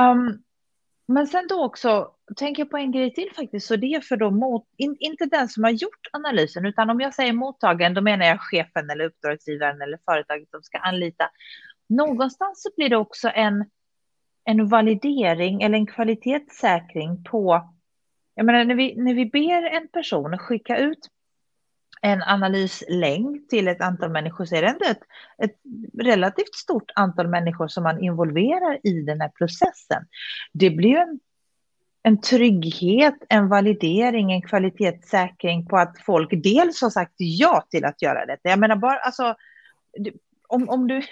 Um, 0.00 0.42
men 1.08 1.26
sen 1.26 1.46
då 1.48 1.64
också, 1.64 2.10
tänker 2.36 2.62
jag 2.62 2.70
på 2.70 2.76
en 2.76 2.92
grej 2.92 3.14
till 3.14 3.30
faktiskt, 3.36 3.66
så 3.66 3.76
det 3.76 3.86
är 3.86 4.00
för 4.00 4.16
då 4.16 4.30
mot, 4.30 4.64
in, 4.76 4.96
inte 5.00 5.26
den 5.26 5.48
som 5.48 5.64
har 5.64 5.70
gjort 5.70 6.08
analysen, 6.12 6.66
utan 6.66 6.90
om 6.90 7.00
jag 7.00 7.14
säger 7.14 7.32
mottagaren, 7.32 7.94
då 7.94 8.00
menar 8.00 8.26
jag 8.26 8.40
chefen 8.40 8.90
eller 8.90 9.04
uppdragsgivaren 9.04 9.82
eller 9.82 9.98
företaget 10.04 10.50
som 10.50 10.62
ska 10.62 10.78
anlita. 10.78 11.30
Någonstans 11.88 12.62
så 12.62 12.70
blir 12.76 12.88
det 12.88 12.96
också 12.96 13.30
en, 13.34 13.64
en 14.44 14.68
validering 14.68 15.62
eller 15.62 15.78
en 15.78 15.86
kvalitetssäkring 15.86 17.24
på, 17.24 17.70
jag 18.34 18.46
menar 18.46 18.64
när 18.64 18.74
vi, 18.74 18.96
när 18.96 19.14
vi 19.14 19.26
ber 19.26 19.62
en 19.62 19.88
person 19.88 20.38
skicka 20.38 20.76
ut 20.76 21.08
en 22.02 22.22
analyslängd 22.22 23.48
till 23.48 23.68
ett 23.68 23.80
antal 23.80 24.10
människor 24.10 24.44
så 24.44 24.54
är 24.54 24.62
det 24.62 24.68
ändå 24.68 24.84
ett, 24.84 25.02
ett 25.42 25.56
relativt 25.98 26.54
stort 26.54 26.90
antal 26.94 27.28
människor 27.28 27.68
som 27.68 27.82
man 27.82 28.04
involverar 28.04 28.78
i 28.82 29.02
den 29.02 29.20
här 29.20 29.28
processen. 29.28 30.06
Det 30.52 30.70
blir 30.70 30.96
en, 30.96 31.20
en 32.02 32.20
trygghet, 32.20 33.14
en 33.28 33.48
validering, 33.48 34.32
en 34.32 34.42
kvalitetssäkring 34.42 35.66
på 35.66 35.76
att 35.76 35.98
folk 36.06 36.30
dels 36.42 36.82
har 36.82 36.90
sagt 36.90 37.14
ja 37.16 37.66
till 37.70 37.84
att 37.84 38.02
göra 38.02 38.26
detta. 38.26 38.48
Jag 38.48 38.58
menar 38.58 38.76
bara, 38.76 38.98
alltså, 38.98 39.34
om, 40.48 40.68
om 40.68 40.88
du, 40.88 41.02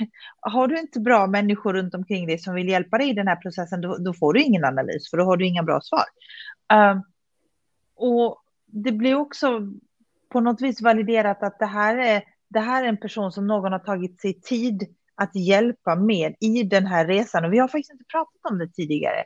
har 0.40 0.68
du 0.68 0.78
inte 0.78 1.00
bra 1.00 1.26
människor 1.26 1.72
runt 1.72 1.94
omkring 1.94 2.26
dig 2.26 2.38
som 2.38 2.54
vill 2.54 2.68
hjälpa 2.68 2.98
dig 2.98 3.10
i 3.10 3.14
den 3.14 3.28
här 3.28 3.36
processen, 3.36 3.80
då, 3.80 3.96
då 3.98 4.14
får 4.14 4.32
du 4.32 4.42
ingen 4.42 4.64
analys, 4.64 5.10
för 5.10 5.16
då 5.16 5.24
har 5.24 5.36
du 5.36 5.46
inga 5.46 5.62
bra 5.62 5.80
svar. 5.80 6.04
Uh, 6.72 7.00
och 7.96 8.42
det 8.66 8.92
blir 8.92 9.14
också 9.14 9.60
på 10.28 10.40
något 10.40 10.60
vis 10.60 10.82
validerat 10.82 11.42
att 11.42 11.58
det 11.58 11.66
här 11.66 11.96
är, 11.96 12.22
det 12.48 12.60
här 12.60 12.84
är 12.84 12.88
en 12.88 12.96
person 12.96 13.32
som 13.32 13.46
någon 13.46 13.72
har 13.72 13.78
tagit 13.78 14.20
sig 14.20 14.40
tid 14.40 14.82
att 15.14 15.36
hjälpa 15.36 15.96
med 15.96 16.34
i 16.40 16.62
den 16.62 16.86
här 16.86 17.06
resan. 17.06 17.44
Och 17.44 17.52
vi 17.52 17.58
har 17.58 17.68
faktiskt 17.68 17.92
inte 17.92 18.04
pratat 18.04 18.50
om 18.50 18.58
det 18.58 18.68
tidigare. 18.68 19.24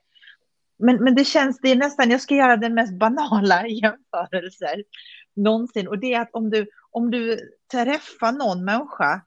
Men, 0.78 1.04
men 1.04 1.14
det 1.14 1.24
känns, 1.24 1.58
det 1.60 1.68
är 1.68 1.76
nästan, 1.76 2.10
jag 2.10 2.20
ska 2.20 2.34
göra 2.34 2.56
den 2.56 2.74
mest 2.74 2.98
banala 2.98 3.66
jämförelser 3.66 4.84
någonsin. 5.36 5.88
Och 5.88 5.98
det 5.98 6.14
är 6.14 6.20
att 6.20 6.30
om 6.32 6.50
du, 6.50 6.66
om 6.90 7.10
du 7.10 7.38
träffar 7.72 8.32
någon 8.32 8.64
människa 8.64 9.22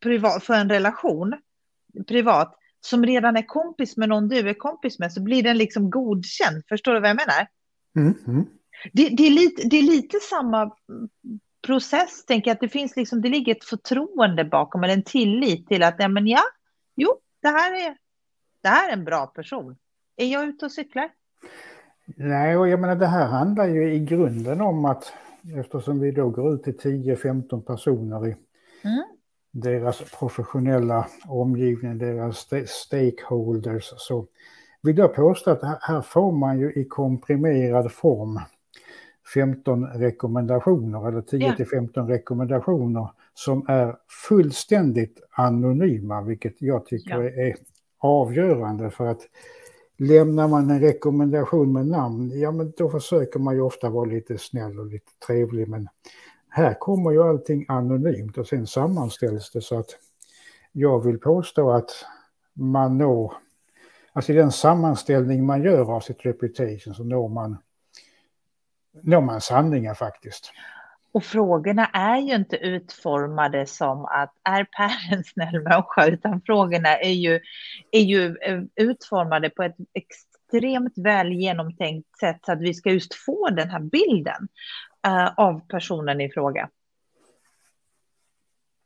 privat, 0.00 0.44
för 0.44 0.54
en 0.54 0.68
relation 0.68 1.34
privat 2.08 2.54
som 2.80 3.06
redan 3.06 3.36
är 3.36 3.42
kompis 3.42 3.96
med 3.96 4.08
någon 4.08 4.28
du 4.28 4.48
är 4.48 4.54
kompis 4.54 4.98
med 4.98 5.12
så 5.12 5.22
blir 5.22 5.42
den 5.42 5.58
liksom 5.58 5.90
godkänd. 5.90 6.62
Förstår 6.68 6.94
du 6.94 7.00
vad 7.00 7.10
jag 7.10 7.16
menar? 7.16 7.46
Mm, 7.96 8.14
mm. 8.26 8.46
Det, 8.92 9.08
det, 9.08 9.26
är 9.26 9.30
lite, 9.30 9.68
det 9.68 9.76
är 9.76 9.82
lite 9.82 10.18
samma 10.30 10.70
process, 11.66 12.24
tänker 12.24 12.50
jag, 12.50 12.54
att 12.54 12.60
det 12.60 12.68
finns 12.68 12.96
liksom, 12.96 13.22
det 13.22 13.28
ligger 13.28 13.54
ett 13.54 13.64
förtroende 13.64 14.44
bakom, 14.44 14.84
eller 14.84 14.94
en 14.94 15.02
tillit 15.02 15.68
till 15.68 15.82
att, 15.82 15.94
ja 15.98 16.08
men 16.08 16.26
ja, 16.26 16.42
jo, 16.96 17.14
det 17.42 17.48
här 17.48 17.72
är, 17.72 17.96
det 18.62 18.68
här 18.68 18.88
är 18.88 18.92
en 18.92 19.04
bra 19.04 19.26
person. 19.26 19.76
Är 20.16 20.26
jag 20.26 20.48
ute 20.48 20.64
och 20.64 20.72
cyklar? 20.72 21.10
Nej, 22.06 22.56
och 22.56 22.68
jag 22.68 22.80
menar 22.80 22.96
det 22.96 23.06
här 23.06 23.26
handlar 23.26 23.66
ju 23.66 23.94
i 23.94 23.98
grunden 23.98 24.60
om 24.60 24.84
att 24.84 25.12
eftersom 25.58 26.00
vi 26.00 26.10
då 26.10 26.28
går 26.28 26.54
ut 26.54 26.62
till 26.62 26.76
10-15 26.76 27.60
personer 27.60 28.26
i 28.26 28.36
mm. 28.82 29.04
deras 29.50 30.02
professionella 30.18 31.06
omgivning, 31.26 31.98
deras 31.98 32.48
stakeholders, 32.66 33.92
så 33.96 34.26
vill 34.82 34.98
jag 34.98 35.14
påstå 35.14 35.50
att 35.50 35.80
här 35.82 36.00
får 36.00 36.32
man 36.32 36.58
ju 36.58 36.72
i 36.72 36.84
komprimerad 36.84 37.92
form 37.92 38.40
15 39.34 39.86
rekommendationer 39.86 41.08
eller 41.08 41.22
10 41.22 41.56
till 41.56 41.66
15 41.66 42.08
rekommendationer 42.08 43.08
som 43.34 43.66
är 43.68 43.96
fullständigt 44.28 45.20
anonyma, 45.30 46.22
vilket 46.22 46.62
jag 46.62 46.86
tycker 46.86 47.22
ja. 47.22 47.42
är 47.42 47.56
avgörande 47.98 48.90
för 48.90 49.06
att 49.06 49.20
lämnar 49.96 50.48
man 50.48 50.70
en 50.70 50.80
rekommendation 50.80 51.72
med 51.72 51.86
namn, 51.86 52.40
ja 52.40 52.50
men 52.50 52.72
då 52.76 52.90
försöker 52.90 53.38
man 53.38 53.54
ju 53.54 53.60
ofta 53.60 53.90
vara 53.90 54.04
lite 54.04 54.38
snäll 54.38 54.78
och 54.78 54.86
lite 54.86 55.10
trevlig, 55.26 55.68
men 55.68 55.88
här 56.48 56.74
kommer 56.74 57.10
ju 57.10 57.22
allting 57.22 57.64
anonymt 57.68 58.38
och 58.38 58.46
sen 58.46 58.66
sammanställs 58.66 59.50
det 59.50 59.60
så 59.60 59.78
att 59.78 59.90
jag 60.72 61.04
vill 61.04 61.18
påstå 61.18 61.70
att 61.70 61.90
man 62.52 62.98
når, 62.98 63.32
alltså 64.12 64.32
i 64.32 64.36
den 64.36 64.52
sammanställning 64.52 65.46
man 65.46 65.62
gör 65.62 65.94
av 65.96 66.00
sitt 66.00 66.26
reputation 66.26 66.94
så 66.94 67.04
når 67.04 67.28
man 67.28 67.56
når 69.02 69.20
man 69.20 69.40
sanningen 69.40 69.94
faktiskt. 69.94 70.52
Och 71.12 71.24
frågorna 71.24 71.86
är 71.86 72.18
ju 72.18 72.34
inte 72.34 72.56
utformade 72.56 73.66
som 73.66 74.04
att 74.04 74.32
är 74.42 74.64
Per 74.64 75.14
en 75.14 75.24
snäll 75.24 75.62
människa, 75.62 76.06
utan 76.06 76.40
frågorna 76.46 76.96
är 76.96 77.12
ju, 77.12 77.40
är 77.90 78.00
ju 78.00 78.36
eh, 78.36 78.62
utformade 78.76 79.50
på 79.50 79.62
ett 79.62 79.76
extremt 79.92 80.92
väl 80.96 81.32
genomtänkt 81.32 82.18
sätt 82.20 82.38
så 82.46 82.52
att 82.52 82.60
vi 82.60 82.74
ska 82.74 82.90
just 82.90 83.14
få 83.14 83.48
den 83.48 83.70
här 83.70 83.80
bilden 83.80 84.48
uh, 85.06 85.32
av 85.36 85.60
personen 85.68 86.20
i 86.20 86.30
fråga. 86.30 86.68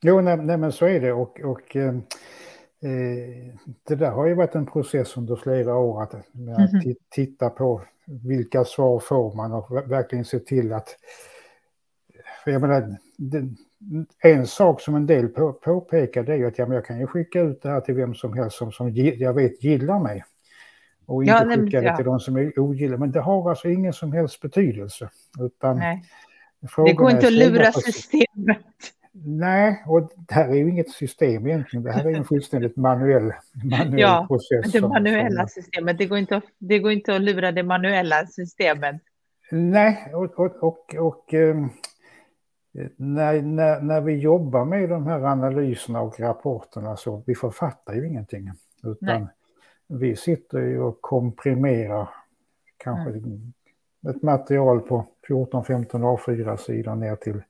Jo, 0.02 0.20
nej, 0.20 0.36
nej, 0.36 0.56
men 0.56 0.72
så 0.72 0.86
är 0.86 1.00
det 1.00 1.12
och, 1.12 1.40
och 1.40 1.76
eh, 1.76 1.94
eh 2.82 3.54
det 3.88 3.94
där 3.94 4.10
har 4.10 4.26
ju 4.26 4.34
varit 4.34 4.54
en 4.54 4.66
process 4.66 5.16
under 5.16 5.36
flera 5.36 5.76
år 5.76 6.02
att, 6.02 6.14
att 6.14 6.34
mm 6.34 6.54
-hmm. 6.54 6.94
titta 7.10 7.50
på 7.50 7.82
vilka 8.08 8.64
svar 8.64 8.98
får 8.98 9.34
man 9.34 9.52
och 9.52 9.90
verkligen 9.90 10.24
se 10.24 10.38
till 10.38 10.72
att... 10.72 10.96
Jag 12.44 12.60
menar, 12.60 12.96
det, 13.16 13.48
en 14.18 14.46
sak 14.46 14.80
som 14.80 14.94
en 14.94 15.06
del 15.06 15.28
på, 15.28 15.52
påpekar 15.52 16.22
det 16.22 16.32
är 16.32 16.36
ju 16.36 16.46
att 16.46 16.58
ja, 16.58 16.66
men 16.66 16.74
jag 16.74 16.84
kan 16.86 17.00
ju 17.00 17.06
skicka 17.06 17.40
ut 17.40 17.62
det 17.62 17.68
här 17.68 17.80
till 17.80 17.94
vem 17.94 18.14
som 18.14 18.32
helst 18.32 18.56
som, 18.56 18.72
som 18.72 18.90
jag 18.94 19.34
vet 19.34 19.64
gillar 19.64 20.00
mig. 20.00 20.24
Och 21.06 21.22
inte 21.22 21.32
ja, 21.32 21.56
skicka 21.56 21.80
det 21.80 21.96
till 21.96 22.04
de 22.04 22.20
som 22.20 22.36
är 22.36 22.58
ogillar. 22.58 22.96
Men 22.96 23.12
det 23.12 23.20
har 23.20 23.50
alltså 23.50 23.68
ingen 23.68 23.92
som 23.92 24.12
helst 24.12 24.40
betydelse. 24.40 25.10
Utan 25.40 25.78
Nej. 25.78 26.04
Det 26.86 26.92
går 26.92 27.10
inte 27.10 27.26
att 27.26 27.32
lura 27.32 27.72
systemet. 27.72 28.58
Nej, 29.12 29.84
och 29.86 30.10
det 30.28 30.34
här 30.34 30.48
är 30.48 30.54
ju 30.54 30.70
inget 30.70 30.90
system 30.90 31.46
egentligen. 31.46 31.84
Det 31.84 31.92
här 31.92 32.04
är 32.04 32.14
en 32.14 32.24
fullständigt 32.24 32.76
manuell, 32.76 33.32
manuell 33.64 34.00
ja, 34.00 34.26
process. 34.28 34.72
Det 34.72 34.80
manuella 34.80 35.46
som, 35.46 35.62
systemet, 35.62 35.98
det 35.98 36.06
går, 36.06 36.18
inte 36.18 36.36
att, 36.36 36.44
det 36.58 36.78
går 36.78 36.92
inte 36.92 37.14
att 37.14 37.20
lura 37.20 37.52
det 37.52 37.62
manuella 37.62 38.26
systemet. 38.26 39.02
Nej, 39.50 40.12
och, 40.14 40.38
och, 40.38 40.62
och, 40.62 40.94
och 40.98 41.34
ehm, 41.34 41.68
när, 42.96 43.42
när, 43.42 43.80
när 43.80 44.00
vi 44.00 44.12
jobbar 44.12 44.64
med 44.64 44.88
de 44.88 45.06
här 45.06 45.20
analyserna 45.20 46.00
och 46.00 46.20
rapporterna 46.20 46.96
så 46.96 47.22
vi 47.26 47.34
författar 47.34 47.94
ju 47.94 48.06
ingenting. 48.06 48.50
Utan 48.84 49.20
Nej. 49.22 49.26
vi 49.86 50.16
sitter 50.16 50.58
ju 50.58 50.80
och 50.80 51.00
komprimerar 51.00 52.08
kanske 52.76 53.10
mm. 53.10 53.52
ett 54.08 54.22
material 54.22 54.80
på 54.80 55.06
14-15 55.28 55.86
A4-sidor 55.86 56.94
ner 56.94 57.16
till 57.16 57.42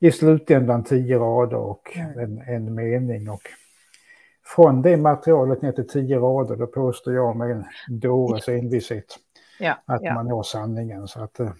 i 0.00 0.10
slutändan 0.12 0.84
tio 0.84 1.18
rader 1.18 1.56
och 1.56 1.96
en, 1.96 2.38
en 2.38 2.74
mening. 2.74 3.30
Och 3.30 3.42
från 4.44 4.82
det 4.82 4.96
materialet 4.96 5.62
ner 5.62 5.72
till 5.72 5.88
tio 5.88 6.18
rader, 6.18 6.56
då 6.56 6.66
påstår 6.66 7.14
jag 7.14 7.36
med 7.36 7.50
en 7.50 7.64
dåres 7.88 8.48
envishet 8.48 9.18
ja, 9.58 9.82
att 9.84 10.02
ja. 10.02 10.14
man 10.14 10.26
når 10.26 10.42
sanningen. 10.42 11.08
Så 11.08 11.22
att, 11.22 11.40
eh, 11.40 11.50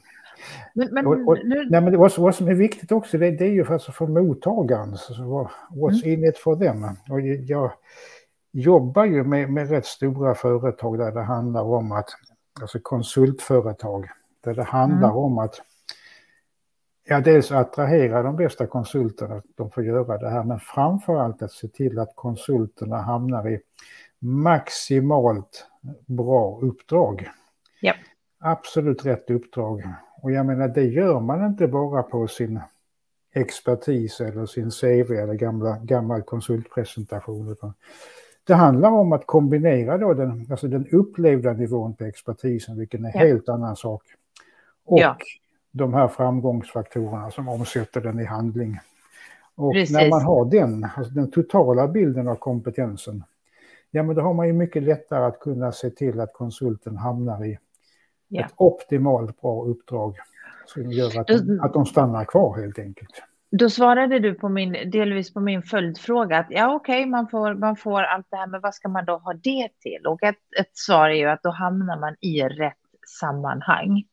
men, 0.74 0.88
men, 0.92 1.06
och, 1.06 1.28
och, 1.28 1.38
nu... 1.44 1.66
nej, 1.70 1.80
men 1.80 1.98
vad, 1.98 2.18
vad, 2.18 2.34
som 2.34 2.48
är 2.48 2.54
viktigt 2.54 2.92
också, 2.92 3.18
det, 3.18 3.30
det 3.30 3.44
är 3.44 3.52
ju 3.52 3.64
för, 3.64 3.72
alltså 3.72 3.92
för 3.92 4.06
mottagaren, 4.06 4.96
så 4.96 5.50
what's 5.70 6.04
mm. 6.04 6.22
in 6.22 6.28
it 6.28 6.38
for 6.38 6.56
them. 6.56 6.84
Och 7.10 7.20
jag 7.20 7.72
jobbar 8.52 9.04
ju 9.04 9.24
med, 9.24 9.50
med 9.50 9.70
rätt 9.70 9.86
stora 9.86 10.34
företag 10.34 10.98
där 10.98 11.12
det 11.12 11.22
handlar 11.22 11.62
om 11.62 11.92
att, 11.92 12.08
alltså 12.60 12.78
konsultföretag, 12.82 14.08
där 14.44 14.54
det 14.54 14.62
handlar 14.62 15.08
mm. 15.08 15.18
om 15.18 15.38
att 15.38 15.60
Ja, 17.08 17.20
dels 17.20 17.52
attrahera 17.52 18.22
de 18.22 18.36
bästa 18.36 18.66
konsulterna, 18.66 19.34
att 19.34 19.44
de 19.54 19.70
får 19.70 19.84
göra 19.84 20.18
det 20.18 20.30
här, 20.30 20.44
men 20.44 20.60
framför 20.60 21.16
allt 21.16 21.42
att 21.42 21.52
se 21.52 21.68
till 21.68 21.98
att 21.98 22.12
konsulterna 22.14 22.96
hamnar 22.96 23.48
i 23.50 23.60
maximalt 24.18 25.66
bra 26.06 26.58
uppdrag. 26.62 27.28
Ja. 27.80 27.94
Absolut 28.38 29.06
rätt 29.06 29.30
uppdrag. 29.30 29.82
Och 30.22 30.32
jag 30.32 30.46
menar, 30.46 30.68
det 30.68 30.84
gör 30.84 31.20
man 31.20 31.46
inte 31.46 31.68
bara 31.68 32.02
på 32.02 32.26
sin 32.26 32.60
expertis 33.34 34.20
eller 34.20 34.46
sin 34.46 34.70
CV 34.70 35.12
eller 35.12 35.34
gamla, 35.34 35.78
gammal 35.78 36.22
konsultpresentation. 36.22 37.52
Utan 37.52 37.74
det 38.44 38.54
handlar 38.54 38.90
om 38.90 39.12
att 39.12 39.26
kombinera 39.26 39.98
då 39.98 40.14
den, 40.14 40.46
alltså 40.50 40.68
den 40.68 40.86
upplevda 40.88 41.52
nivån 41.52 41.94
på 41.94 42.04
expertisen, 42.04 42.78
vilken 42.78 43.04
är 43.04 43.10
ja. 43.14 43.20
helt 43.20 43.48
annan 43.48 43.76
sak. 43.76 44.02
Och 44.84 45.00
ja 45.00 45.16
de 45.72 45.94
här 45.94 46.08
framgångsfaktorerna 46.08 47.30
som 47.30 47.48
omsätter 47.48 48.00
den 48.00 48.20
i 48.20 48.24
handling. 48.24 48.78
Och 49.54 49.72
Precis. 49.72 49.96
när 49.96 50.10
man 50.10 50.22
har 50.22 50.44
den, 50.44 50.88
alltså 50.96 51.12
den 51.14 51.30
totala 51.30 51.88
bilden 51.88 52.28
av 52.28 52.34
kompetensen, 52.34 53.24
ja 53.90 54.02
men 54.02 54.16
då 54.16 54.22
har 54.22 54.34
man 54.34 54.46
ju 54.46 54.52
mycket 54.52 54.82
lättare 54.82 55.24
att 55.24 55.40
kunna 55.40 55.72
se 55.72 55.90
till 55.90 56.20
att 56.20 56.32
konsulten 56.32 56.96
hamnar 56.96 57.44
i 57.44 57.58
ja. 58.28 58.44
ett 58.44 58.52
optimalt 58.56 59.40
bra 59.40 59.64
uppdrag 59.64 60.16
som 60.66 60.92
gör 60.92 61.20
att, 61.20 61.26
de, 61.26 61.60
att 61.62 61.72
de 61.72 61.86
stannar 61.86 62.24
kvar 62.24 62.58
helt 62.60 62.78
enkelt. 62.78 63.22
Då 63.50 63.70
svarade 63.70 64.18
du 64.18 64.34
på 64.34 64.48
min, 64.48 64.90
delvis 64.90 65.32
på 65.32 65.40
min 65.40 65.62
följdfråga 65.62 66.38
att 66.38 66.46
ja 66.50 66.74
okej, 66.74 67.00
okay, 67.00 67.10
man, 67.10 67.28
får, 67.28 67.54
man 67.54 67.76
får 67.76 68.02
allt 68.02 68.26
det 68.30 68.36
här, 68.36 68.46
men 68.46 68.60
vad 68.60 68.74
ska 68.74 68.88
man 68.88 69.04
då 69.04 69.16
ha 69.16 69.32
det 69.32 69.68
till? 69.80 70.06
Och 70.06 70.22
ett, 70.22 70.36
ett 70.60 70.70
svar 70.72 71.08
är 71.08 71.14
ju 71.14 71.26
att 71.26 71.42
då 71.42 71.50
hamnar 71.50 72.00
man 72.00 72.16
i 72.20 72.42
rätt 72.42 72.74
sammanhang. 73.20 74.04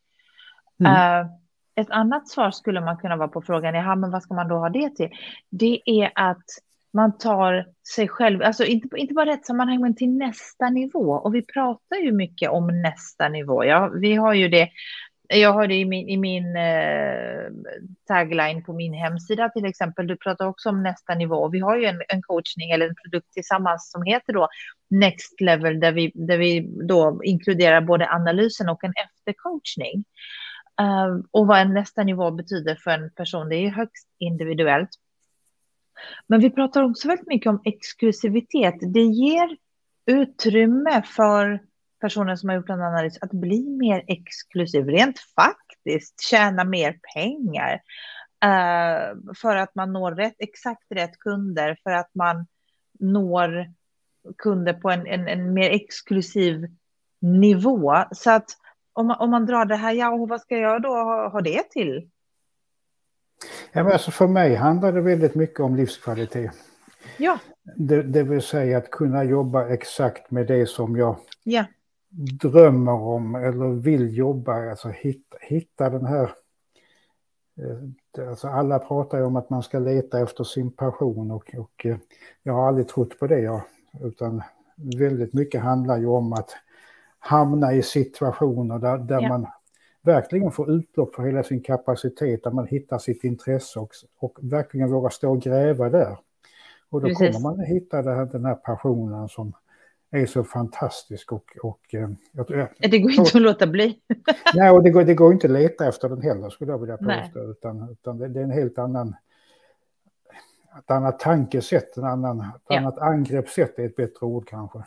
Mm. 0.80 0.92
Uh, 0.92 1.32
ett 1.76 1.90
annat 1.90 2.30
svar 2.30 2.52
skulle 2.52 2.82
man 2.82 2.98
kunna 2.98 3.16
vara 3.16 3.28
på 3.28 3.42
frågan, 3.42 3.76
ja, 3.76 3.96
men 3.96 4.12
vad 4.12 4.24
ska 4.24 4.34
man 4.34 4.48
då 4.48 4.56
ha 4.56 4.70
det 4.70 4.96
till? 4.96 5.10
Det 5.50 5.82
är 5.86 6.12
att 6.16 6.46
man 6.94 7.18
tar 7.18 7.66
sig 7.96 8.08
själv, 8.08 8.42
alltså 8.42 8.66
inte, 8.66 8.88
inte 8.98 9.14
bara 9.14 9.26
rätt 9.26 9.46
sammanhang, 9.46 9.82
men 9.82 9.96
till 9.96 10.10
nästa 10.10 10.70
nivå. 10.70 11.14
Och 11.14 11.36
vi 11.36 11.46
pratar 11.46 11.98
ju 11.98 12.12
mycket 12.12 12.50
om 12.50 12.82
nästa 12.82 13.30
nivå. 13.30 13.66
Ja, 13.66 13.92
vi 14.02 14.16
har 14.16 14.34
ju 14.34 14.48
det 14.48 14.70
Jag 15.28 15.54
har 15.54 15.68
det 15.68 15.76
i 15.76 15.86
min, 15.86 16.10
i 16.10 16.18
min 16.18 16.56
eh, 16.56 17.74
tagline 18.08 18.64
på 18.64 18.74
min 18.74 18.94
hemsida 18.94 19.50
till 19.50 19.66
exempel. 19.66 20.08
Du 20.08 20.18
pratar 20.18 20.46
också 20.46 20.70
om 20.70 20.84
nästa 20.84 21.16
nivå. 21.16 21.48
Vi 21.50 21.60
har 21.60 21.78
ju 21.78 21.86
en, 21.86 22.02
en 22.08 22.22
coachning 22.22 22.72
eller 22.72 22.88
en 22.88 22.96
produkt 22.96 23.34
tillsammans 23.34 23.92
som 23.92 24.04
heter 24.04 24.34
då 24.34 24.48
Next 24.90 25.42
Level 25.42 25.80
där 25.80 25.92
vi, 25.92 26.12
där 26.16 26.38
vi 26.38 26.70
då 26.88 27.22
inkluderar 27.24 27.82
både 27.82 28.10
analysen 28.10 28.70
och 28.70 28.84
en 28.84 28.94
eftercoachning. 29.06 30.04
Ehm, 30.82 31.24
och 31.32 31.48
vad 31.48 31.60
en 31.60 31.74
nästa 31.74 32.04
nivå 32.04 32.32
betyder 32.32 32.76
för 32.76 32.92
en 32.92 33.10
person, 33.10 33.50
det 33.50 33.56
är 33.56 33.70
högst 33.70 34.08
individuellt. 34.20 34.90
Men 36.28 36.40
vi 36.40 36.50
pratar 36.50 36.84
också 36.84 37.08
väldigt 37.08 37.28
mycket 37.28 37.50
om 37.50 37.62
exklusivitet. 37.66 38.76
Det 38.82 39.04
ger 39.04 39.58
utrymme 40.06 41.04
för 41.06 41.60
personer 42.02 42.36
som 42.36 42.50
har 42.50 42.56
gjort 42.56 42.70
en 42.70 42.82
analys 42.82 43.18
att 43.22 43.32
bli 43.32 43.70
mer 43.70 44.04
exklusiv, 44.08 44.86
rent 44.88 45.20
faktiskt 45.20 46.22
tjäna 46.22 46.64
mer 46.64 47.00
pengar. 47.16 47.74
Uh, 48.46 49.34
för 49.42 49.56
att 49.56 49.76
man 49.76 49.94
når 49.94 50.12
rätt, 50.12 50.36
exakt 50.40 50.92
rätt 50.92 51.20
kunder, 51.20 51.78
för 51.84 51.92
att 51.92 52.10
man 52.16 52.48
når 53.00 53.74
kunder 54.38 54.74
på 54.74 54.90
en, 54.90 55.08
en, 55.08 55.28
en 55.28 55.54
mer 55.54 55.70
exklusiv 55.70 56.68
nivå. 57.22 58.04
Så 58.12 58.32
att 58.32 58.50
om 58.94 59.08
man, 59.08 59.18
om 59.20 59.30
man 59.30 59.46
drar 59.46 59.66
det 59.66 59.76
här, 59.76 59.94
ja, 59.94 60.26
vad 60.30 60.42
ska 60.42 60.58
jag 60.58 60.82
då 60.82 60.90
ha, 60.90 61.30
ha 61.30 61.42
det 61.42 61.70
till? 61.70 62.10
Ja, 63.72 63.84
men 63.84 63.94
alltså 63.94 64.12
för 64.12 64.28
mig 64.28 64.56
handlar 64.56 64.92
det 64.92 65.02
väldigt 65.02 65.36
mycket 65.36 65.60
om 65.60 65.76
livskvalitet. 65.76 66.52
Ja. 67.18 67.40
Det, 67.76 68.04
det 68.04 68.24
vill 68.24 68.42
säga 68.42 68.78
att 68.78 68.92
kunna 68.92 69.24
jobba 69.24 69.68
exakt 69.68 70.32
med 70.32 70.48
det 70.48 70.70
som 70.70 70.98
jag 70.98 71.16
ja. 71.44 71.66
drömmer 72.42 73.02
om 73.02 73.36
eller 73.36 73.82
vill 73.82 74.18
jobba. 74.18 74.70
Alltså 74.70 74.90
hitta, 74.90 75.38
hitta 75.42 75.90
den 75.90 76.06
här... 76.06 76.32
Eh, 77.58 78.28
alltså 78.30 78.48
alla 78.48 78.80
pratar 78.80 79.18
ju 79.18 79.24
om 79.24 79.36
att 79.36 79.50
man 79.50 79.64
ska 79.64 79.80
leta 79.80 80.20
efter 80.20 80.44
sin 80.44 80.72
passion 80.72 81.32
och, 81.32 81.56
och 81.58 81.86
eh, 81.86 81.98
jag 82.44 82.54
har 82.54 82.68
aldrig 82.68 82.88
trott 82.88 83.20
på 83.20 83.28
det. 83.28 83.40
Jag, 83.40 83.62
utan 84.02 84.42
väldigt 85.00 85.34
mycket 85.34 85.62
handlar 85.62 85.98
ju 85.98 86.08
om 86.08 86.34
att 86.34 86.50
hamna 87.24 87.74
i 87.74 87.84
situationer 87.84 88.80
där, 88.80 88.98
där 88.98 89.22
ja. 89.22 89.30
man 89.30 89.48
verkligen 90.02 90.52
får 90.52 90.72
utlopp 90.72 91.16
för 91.16 91.24
hela 91.24 91.44
sin 91.44 91.62
kapacitet, 91.62 92.44
där 92.44 92.52
man 92.52 92.68
hittar 92.68 92.98
sitt 92.98 93.24
intresse 93.24 93.80
och, 93.80 93.92
och 94.20 94.38
verkligen 94.42 94.92
vågar 94.92 95.10
stå 95.10 95.32
och 95.32 95.42
gräva 95.42 95.90
där. 95.90 96.18
Och 96.90 97.02
då 97.02 97.08
Precis. 97.08 97.36
kommer 97.36 97.50
man 97.50 97.60
att 97.60 97.68
hitta 97.68 97.98
här, 97.98 98.26
den 98.26 98.46
här 98.46 98.56
passionen 98.56 99.30
som 99.30 99.54
är 100.12 100.26
så 100.26 100.44
fantastisk 100.44 101.32
och... 101.32 101.58
och 101.64 101.94
eh, 101.94 102.10
jag, 102.32 102.70
det 102.78 103.00
går 103.00 103.12
inte 103.12 103.38
att 103.38 103.42
låta 103.42 103.68
bli. 103.68 104.00
nej, 104.54 104.70
och 104.70 104.84
det 104.84 104.90
går, 104.90 105.04
det 105.04 105.16
går 105.16 105.34
inte 105.34 105.48
att 105.48 105.54
leta 105.54 105.88
efter 105.88 106.10
den 106.10 106.22
heller 106.22 106.50
skulle 106.50 106.72
jag 106.72 106.80
vilja 106.80 106.98
påstå, 106.98 107.40
utan, 107.40 107.90
utan 107.90 108.18
det, 108.18 108.28
det, 108.28 108.40
är 108.40 108.44
en 108.44 108.52
helt 108.52 108.78
annan... 108.78 109.16
Ett 110.80 110.92
annat 110.92 111.20
tankesätt, 111.20 111.98
en 111.98 112.04
annan, 112.04 112.40
ett 112.40 112.62
ja. 112.68 112.78
annat 112.78 112.98
angreppssätt 112.98 113.80
är 113.80 113.86
ett 113.86 113.96
bättre 113.96 114.26
ord 114.26 114.48
kanske. 114.48 114.80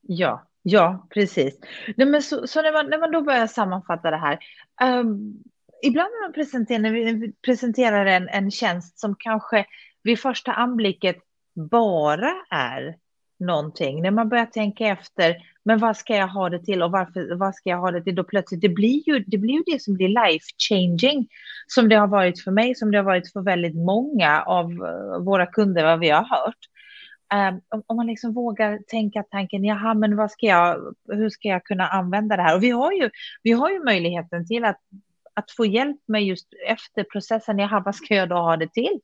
Ja, 0.00 0.42
Ja, 0.70 1.06
precis. 1.10 1.58
Nej, 1.96 2.06
men 2.06 2.22
så, 2.22 2.46
så, 2.46 2.62
när, 2.62 2.72
man, 2.72 2.90
när 2.90 2.98
man 2.98 3.10
då 3.10 3.22
börjar 3.22 3.46
sammanfatta 3.46 4.10
det 4.10 4.16
här. 4.16 4.38
Um, 4.82 5.42
ibland 5.82 6.08
när 6.10 6.26
man 6.26 6.32
presenterar, 6.32 6.78
när 6.78 6.90
vi 6.90 7.32
presenterar 7.32 8.06
en, 8.06 8.28
en 8.28 8.50
tjänst 8.50 8.98
som 8.98 9.14
kanske 9.18 9.66
vid 10.02 10.20
första 10.20 10.52
anblicket 10.52 11.16
bara 11.54 12.32
är 12.50 12.96
någonting. 13.40 14.02
När 14.02 14.10
man 14.10 14.28
börjar 14.28 14.46
tänka 14.46 14.86
efter, 14.86 15.36
men 15.64 15.78
vad 15.78 15.96
ska 15.96 16.16
jag 16.16 16.28
ha 16.28 16.50
det 16.50 16.64
till 16.64 16.82
och 16.82 16.90
varför, 16.90 17.34
vad 17.34 17.54
ska 17.54 17.70
jag 17.70 17.78
ha 17.78 17.90
det 17.90 18.02
till? 18.02 18.14
Då 18.14 18.24
plötsligt, 18.24 18.60
det 18.60 18.68
blir 18.68 19.08
ju 19.08 19.24
det, 19.26 19.38
blir 19.38 19.54
ju 19.54 19.62
det 19.66 19.82
som 19.82 19.94
blir 19.94 20.08
life 20.08 20.46
changing, 20.68 21.28
som 21.66 21.88
det 21.88 21.96
har 21.96 22.06
varit 22.06 22.42
för 22.42 22.50
mig, 22.50 22.74
som 22.74 22.90
det 22.90 22.98
har 22.98 23.04
varit 23.04 23.32
för 23.32 23.40
väldigt 23.40 23.76
många 23.76 24.42
av 24.42 24.64
eh, 24.64 25.24
våra 25.24 25.46
kunder, 25.46 25.84
vad 25.84 25.98
vi 26.00 26.10
har 26.10 26.24
hört. 26.24 26.58
Um, 27.34 27.82
om, 27.86 27.96
man 27.96 28.06
liksom 28.06 28.32
vågar 28.32 28.78
tänka 28.78 29.22
tanken, 29.22 29.64
jaha, 29.64 29.94
men 29.94 30.16
vad 30.16 30.30
ska 30.30 30.46
jag, 30.46 30.94
hur 31.08 31.30
ska 31.30 31.48
jag 31.48 31.64
kunna 31.64 31.88
använda 31.88 32.36
det 32.36 32.42
här? 32.42 32.56
Och 32.56 32.62
vi 32.62 32.70
har 32.70 32.92
ju, 32.92 33.10
vi 33.42 33.52
har 33.52 33.70
ju 33.70 33.84
möjligheten 33.84 34.46
till 34.46 34.64
att, 34.64 34.80
att 35.34 35.50
få 35.50 35.66
hjälp 35.66 36.00
med 36.06 36.24
just 36.24 36.48
efter 36.66 37.04
processen, 37.04 37.58
jaha, 37.58 37.82
vad 37.84 37.94
ska 37.94 38.14
jag 38.14 38.28
då 38.28 38.36
ha 38.36 38.56
det 38.56 38.72
till? 38.72 39.00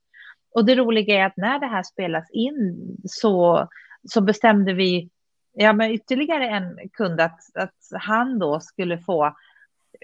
Och 0.54 0.64
det 0.64 0.74
roliga 0.74 1.14
är 1.14 1.26
att 1.26 1.36
när 1.36 1.58
det 1.58 1.66
här 1.66 1.82
spelas 1.82 2.30
in 2.30 2.96
så, 3.04 3.68
så 4.08 4.20
bestämde 4.20 4.72
vi, 4.72 5.10
ja, 5.52 5.72
med 5.72 5.94
ytterligare 5.94 6.48
en 6.48 6.78
kund 6.92 7.20
att, 7.20 7.40
att 7.54 8.00
han 8.00 8.38
då 8.38 8.60
skulle 8.60 8.98
få 8.98 9.36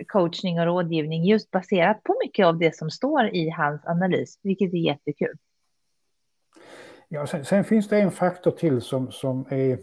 coachning 0.07 0.61
och 0.61 0.67
rådgivning 0.67 1.25
just 1.25 1.51
baserat 1.51 2.03
på 2.03 2.17
mycket 2.25 2.47
av 2.47 2.59
det 2.59 2.77
som 2.77 2.91
står 2.91 3.35
i 3.35 3.51
hans 3.51 3.87
analys, 3.87 4.39
vilket 4.43 4.73
är 4.73 4.79
jättekul. 4.79 5.37
Ja, 7.13 7.27
sen, 7.27 7.45
sen, 7.45 7.65
finns 7.65 7.89
det 7.89 8.01
en 8.01 8.11
faktor 8.11 8.51
till 8.51 8.81
som, 8.81 9.13
som 9.13 9.47
är 9.49 9.79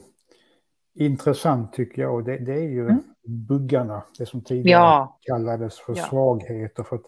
intressant 0.93 1.73
tycker 1.73 2.01
jag 2.01 2.13
och 2.13 2.23
det, 2.23 2.37
det 2.37 2.53
är 2.53 2.69
ju 2.69 2.81
mm. 2.81 3.03
buggarna, 3.25 4.03
det 4.17 4.25
som 4.25 4.41
tidigare 4.41 4.81
ja. 4.81 5.19
kallades 5.21 5.79
för 5.79 5.97
ja. 5.97 6.03
svagheter. 6.03 6.83
För 6.83 6.99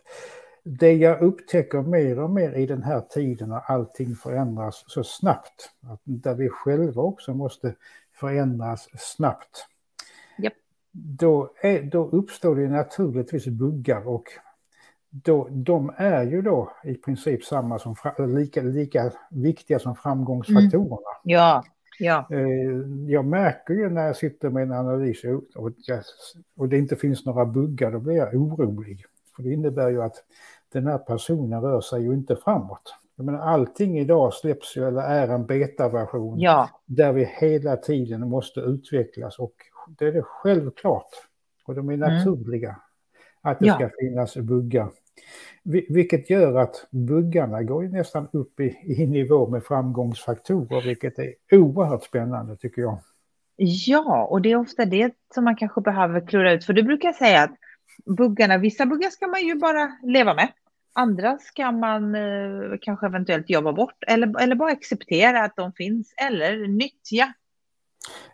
det 0.64 0.94
jag 0.94 1.22
upptäcker 1.22 1.82
mer 1.82 2.20
och 2.20 2.30
mer 2.30 2.52
i 2.52 2.66
den 2.66 2.84
här 2.84 3.02
tiden 3.02 3.50
när 3.50 3.72
allting 3.72 4.16
förändras 4.16 4.84
så 4.88 5.04
snabbt, 5.04 5.72
att 5.82 6.02
där 6.04 6.36
vi 6.36 6.50
själva 6.50 7.02
också 7.02 7.34
måste 7.34 7.76
förändras 8.14 8.88
snabbt, 8.98 9.68
yep. 10.44 10.54
då, 10.92 11.54
är, 11.62 11.84
då 11.84 12.10
uppstår 12.10 12.56
det 12.56 12.68
naturligtvis 12.68 13.48
buggar 13.48 14.08
och 14.08 14.24
då, 15.10 15.48
de 15.52 15.94
är 15.98 16.24
ju 16.24 16.42
då 16.42 16.72
i 16.84 16.94
princip 16.94 17.44
samma 17.44 17.80
som, 17.80 17.96
lika, 18.18 18.62
lika 18.62 19.12
viktiga 19.32 19.80
som 19.80 19.96
framgångsfaktorerna. 19.96 20.86
Mm. 20.86 21.00
Ja, 21.24 21.64
ja. 22.00 22.28
Eh, 22.32 23.08
jag 23.08 23.26
märker 23.26 23.74
ju 23.74 23.90
när 23.90 24.06
jag 24.06 24.16
sitter 24.16 24.50
med 24.50 24.64
en 24.64 24.72
analys 24.72 25.24
och, 25.56 25.72
och 26.58 26.70
det 26.70 26.78
inte 26.78 26.96
finns 26.96 27.26
några 27.26 27.46
buggar, 27.46 27.92
då 27.92 28.00
blir 28.00 28.16
jag 28.16 28.36
orolig. 28.36 29.06
För 29.36 29.44
det 29.44 29.54
innebär 29.54 29.90
ju 29.90 30.02
att 30.02 30.16
den 30.74 30.88
här 30.88 30.98
personen 30.98 31.62
rör 31.62 31.82
sig 31.82 32.02
ju 32.02 32.14
inte 32.14 32.36
framåt. 32.36 32.96
Jag 33.16 33.26
menar, 33.26 33.40
allting 33.40 34.00
idag 34.00 34.34
släpps 34.34 34.78
ju 34.78 34.88
eller 34.88 35.02
är 35.02 35.28
en 35.28 35.46
betaversion 35.46 36.40
ja. 36.40 36.70
där 36.86 37.14
vi 37.14 37.26
hela 37.26 37.76
tiden 37.76 38.30
måste 38.30 38.60
utvecklas 38.60 39.40
och 39.40 39.54
det 39.88 40.06
är 40.06 40.12
det 40.12 40.24
självklart 40.24 41.10
och 41.66 41.76
de 41.76 41.90
är 41.90 41.94
mm. 41.94 42.10
Att 43.42 43.60
det 43.60 43.66
ja. 43.66 43.76
ska 43.76 43.90
finnas 44.00 44.38
buggar. 44.38 44.90
Vilket 45.90 46.30
gör 46.30 46.60
att 46.60 46.88
buggarna 46.92 47.64
går 47.64 47.84
ju 47.84 47.90
nästan 47.90 48.28
upp 48.34 48.60
i, 48.60 48.78
i 48.84 49.08
nivå 49.08 49.48
med 49.48 49.64
framgångsfaktorer, 49.64 50.82
vilket 50.82 51.20
är 51.20 51.34
oerhört 51.52 52.04
spännande 52.04 52.58
tycker 52.58 52.82
jag. 52.82 53.00
Ja, 53.62 54.28
och 54.32 54.42
det 54.42 54.52
är 54.52 54.56
ofta 54.56 54.86
det 54.86 55.14
som 55.34 55.44
man 55.44 55.56
kanske 55.56 55.82
behöver 55.82 56.28
klura 56.28 56.54
ut. 56.54 56.66
För 56.66 56.74
du 56.74 56.84
brukar 56.84 57.14
säga 57.14 57.44
att 57.44 57.56
buggarna, 58.18 58.58
vissa 58.58 58.86
buggar 58.86 59.10
ska 59.10 59.28
man 59.28 59.46
ju 59.46 59.56
bara 59.56 59.92
leva 60.04 60.34
med. 60.34 60.52
Andra 60.94 61.38
ska 61.38 61.72
man 61.72 62.16
eh, 62.16 62.78
kanske 62.82 63.06
eventuellt 63.06 63.50
jobba 63.50 63.74
bort 63.74 64.04
eller, 64.08 64.42
eller 64.42 64.56
bara 64.56 64.72
acceptera 64.72 65.44
att 65.44 65.56
de 65.56 65.74
finns 65.74 66.14
eller 66.18 66.68
nyttja 66.68 67.34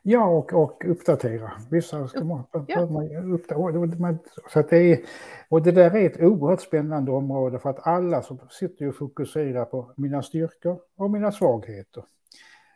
Ja, 0.02 0.26
och, 0.26 0.54
och 0.54 0.86
uppdatera. 0.86 1.52
Vissa 1.72 2.08
ska 2.08 2.24
man, 2.24 2.44
ja. 2.68 2.86
man 2.86 3.34
uppdatera. 3.34 4.18
Så 4.50 4.60
att 4.60 4.70
det 4.70 4.78
är, 4.78 5.00
och 5.50 5.64
det 5.64 5.72
där 5.72 5.96
är 5.96 6.06
ett 6.06 6.22
oerhört 6.22 6.62
spännande 6.62 7.12
område 7.12 7.60
för 7.60 7.70
att 7.70 7.88
alla 7.88 8.22
som 8.22 8.40
sitter 8.50 8.88
och 8.88 8.96
fokuserar 8.96 9.66
på 9.66 9.92
mina 9.96 10.22
styrkor 10.22 10.80
och 10.98 11.12
mina 11.12 11.32
svagheter. 11.32 12.04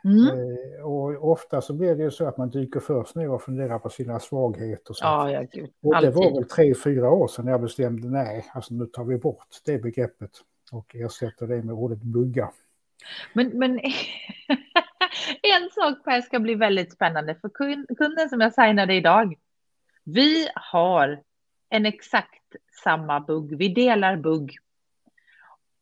Mm. 0.03 0.27
Eh, 0.27 0.85
och 0.85 1.31
ofta 1.31 1.61
så 1.61 1.73
blir 1.73 1.95
det 1.95 2.03
ju 2.03 2.11
så 2.11 2.25
att 2.25 2.37
man 2.37 2.49
dyker 2.49 2.79
först 2.79 3.15
ner 3.15 3.29
och 3.29 3.41
funderar 3.41 3.79
på 3.79 3.89
sina 3.89 4.19
svagheter. 4.19 4.93
Så. 4.93 5.05
Ja, 5.05 5.31
ja, 5.31 5.41
gud. 5.51 5.69
Och 5.81 6.01
det 6.01 6.11
var 6.11 6.35
väl 6.35 6.49
tre, 6.49 6.75
fyra 6.75 7.11
år 7.11 7.27
sedan 7.27 7.47
jag 7.47 7.61
bestämde 7.61 8.09
nej, 8.09 8.45
alltså 8.53 8.73
nu 8.73 8.85
tar 8.85 9.03
vi 9.03 9.17
bort 9.17 9.47
det 9.65 9.77
begreppet 9.77 10.31
och 10.71 10.95
ersätter 10.95 11.47
det 11.47 11.63
med 11.63 11.75
ordet 11.75 12.01
bugga. 12.01 12.51
Men, 13.33 13.59
men 13.59 13.79
en 15.41 15.69
sak 15.69 16.03
Per 16.03 16.21
ska 16.21 16.39
bli 16.39 16.55
väldigt 16.55 16.93
spännande 16.93 17.35
för 17.35 17.49
kunden 17.95 18.29
som 18.29 18.41
jag 18.41 18.53
signade 18.53 18.93
idag. 18.93 19.35
Vi 20.03 20.49
har 20.55 21.23
en 21.69 21.85
exakt 21.85 22.55
samma 22.83 23.19
bugg. 23.19 23.57
Vi 23.57 23.69
delar 23.69 24.17
bugg. 24.17 24.55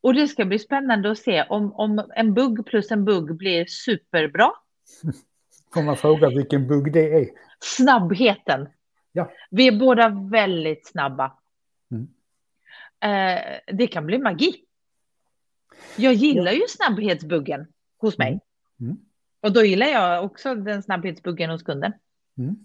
Och 0.02 0.14
det 0.14 0.28
ska 0.28 0.46
bli 0.46 0.60
spännande 0.60 1.12
att 1.12 1.18
se 1.18 1.44
om, 1.44 1.74
om 1.74 2.12
en 2.16 2.34
bugg 2.34 2.66
plus 2.66 2.92
en 2.92 3.06
bugg 3.06 3.38
blir 3.38 3.66
superbra. 3.66 4.52
Får 5.74 5.82
man 5.82 5.98
fråga 5.98 6.30
vilken 6.30 6.68
bugg 6.68 6.94
det 6.94 7.14
är? 7.14 7.28
Snabbheten. 7.60 8.70
Ja. 9.12 9.32
Vi 9.50 9.68
är 9.68 9.80
båda 9.80 10.10
väldigt 10.32 10.88
snabba. 10.88 11.38
Mm. 11.92 12.08
Eh, 13.00 13.60
det 13.74 13.88
kan 13.88 14.06
bli 14.06 14.18
magi. 14.18 14.64
Jag 15.96 16.14
gillar 16.14 16.52
ja. 16.52 16.58
ju 16.58 16.68
snabbhetsbuggen 16.68 17.68
hos 17.98 18.18
mig. 18.18 18.28
Mm. 18.80 18.92
Mm. 18.92 18.98
Och 19.42 19.54
då 19.54 19.64
gillar 19.64 19.88
jag 19.88 20.26
också 20.26 20.56
den 20.56 20.84
snabbhetsbuggen 20.84 21.50
hos 21.50 21.64
kunden. 21.64 21.94
Mm. 22.38 22.56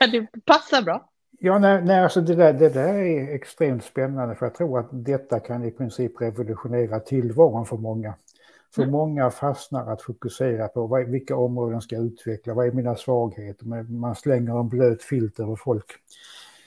det 0.12 0.44
passar 0.44 0.82
bra. 0.82 1.10
Ja, 1.38 1.58
nej, 1.58 1.82
nej 1.84 2.00
alltså 2.00 2.20
det, 2.20 2.34
där, 2.34 2.52
det 2.52 2.68
där 2.68 2.94
är 2.94 3.34
extremt 3.34 3.84
spännande 3.84 4.34
för 4.34 4.46
jag 4.46 4.54
tror 4.54 4.78
att 4.78 4.88
detta 4.92 5.40
kan 5.40 5.64
i 5.64 5.70
princip 5.70 6.20
revolutionera 6.20 7.00
tillvaron 7.00 7.66
för 7.66 7.76
många. 7.76 8.14
För 8.74 8.82
mm. 8.82 8.92
många 8.92 9.30
fastnar 9.30 9.92
att 9.92 10.02
fokusera 10.02 10.68
på 10.68 10.86
vad, 10.86 11.10
vilka 11.10 11.36
områden 11.36 11.80
ska 11.80 11.94
jag 11.96 12.04
utveckla, 12.04 12.54
vad 12.54 12.66
är 12.66 12.72
mina 12.72 12.96
svagheter, 12.96 13.66
man 13.92 14.14
slänger 14.14 14.60
en 14.60 14.68
blöt 14.68 15.02
filt 15.02 15.40
över 15.40 15.56
folk. 15.56 15.92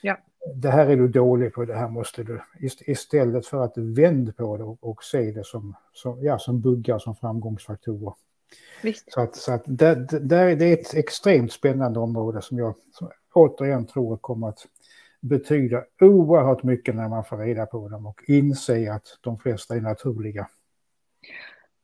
Ja. 0.02 0.18
Det 0.56 0.70
här 0.70 0.88
är 0.88 0.98
du 0.98 1.08
dålig 1.08 1.54
på, 1.54 1.66
det 1.66 1.76
här 1.76 1.90
måste 1.90 2.24
du, 2.24 2.42
istället 2.86 3.46
för 3.46 3.64
att 3.64 3.78
vända 3.78 4.32
på 4.32 4.58
det 4.58 4.64
och, 4.64 4.78
och 4.82 5.04
se 5.04 5.32
det 5.32 5.46
som, 5.46 5.76
som, 5.94 6.24
ja, 6.24 6.40
som 6.40 6.62
buggar, 6.62 7.00
som 7.00 7.16
framgångsfaktorer. 7.16 8.14
Visst. 8.82 9.14
Så 9.14 9.22
att, 9.22 9.36
så 9.36 9.52
att 9.52 9.64
det, 9.66 9.96
det, 9.96 10.56
det 10.56 10.66
är 10.66 10.74
ett 10.74 10.94
extremt 10.94 11.52
spännande 11.52 12.00
område 12.00 12.42
som 12.42 12.58
jag 12.58 12.76
som 12.94 13.12
återigen 13.34 13.88
tror 13.88 14.18
kommer 14.18 14.50
att 14.50 14.68
betyda 15.22 15.84
oerhört 16.02 16.64
mycket 16.64 16.96
när 16.96 17.10
man 17.10 17.26
får 17.26 17.38
reda 17.38 17.66
på 17.66 17.90
dem 17.90 18.06
och 18.06 18.22
inse 18.28 18.94
att 18.94 19.18
de 19.22 19.40
flesta 19.40 19.76
är 19.76 19.82
naturliga. 19.82 20.48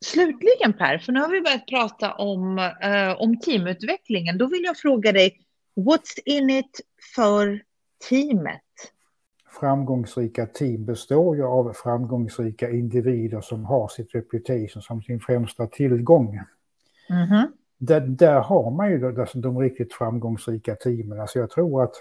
Slutligen 0.06 0.74
Per, 0.74 0.98
för 0.98 1.12
nu 1.12 1.20
har 1.20 1.30
vi 1.30 1.42
börjat 1.42 1.68
prata 1.68 2.14
om, 2.14 2.60
eh, 2.82 3.22
om 3.22 3.40
teamutvecklingen. 3.40 4.38
Då 4.38 4.48
vill 4.48 4.64
jag 4.64 4.78
fråga 4.78 5.12
dig, 5.12 5.40
what's 5.76 6.20
in 6.26 6.50
it 6.50 6.82
för 7.16 7.62
teamet? 8.10 8.62
Framgångsrika 9.60 10.46
team 10.46 10.86
består 10.86 11.36
ju 11.36 11.44
av 11.44 11.74
framgångsrika 11.74 12.70
individer 12.70 13.42
som 13.42 13.66
har 13.66 13.88
sitt 13.88 14.16
reputation 14.16 14.82
som 14.82 15.02
sin 15.02 15.20
främsta 15.20 15.68
tillgång. 15.68 16.40
Mm 17.10 17.28
-hmm. 17.28 17.48
där, 17.78 18.02
där 18.02 18.40
har 18.40 18.72
man 18.72 18.92
ju 18.92 18.98
de, 19.00 19.26
de 19.34 19.60
riktigt 19.60 19.94
framgångsrika 19.94 20.76
teamen. 20.76 21.20
Alltså 21.20 21.40
jag 21.40 21.50
tror 21.50 21.84
att 21.84 21.94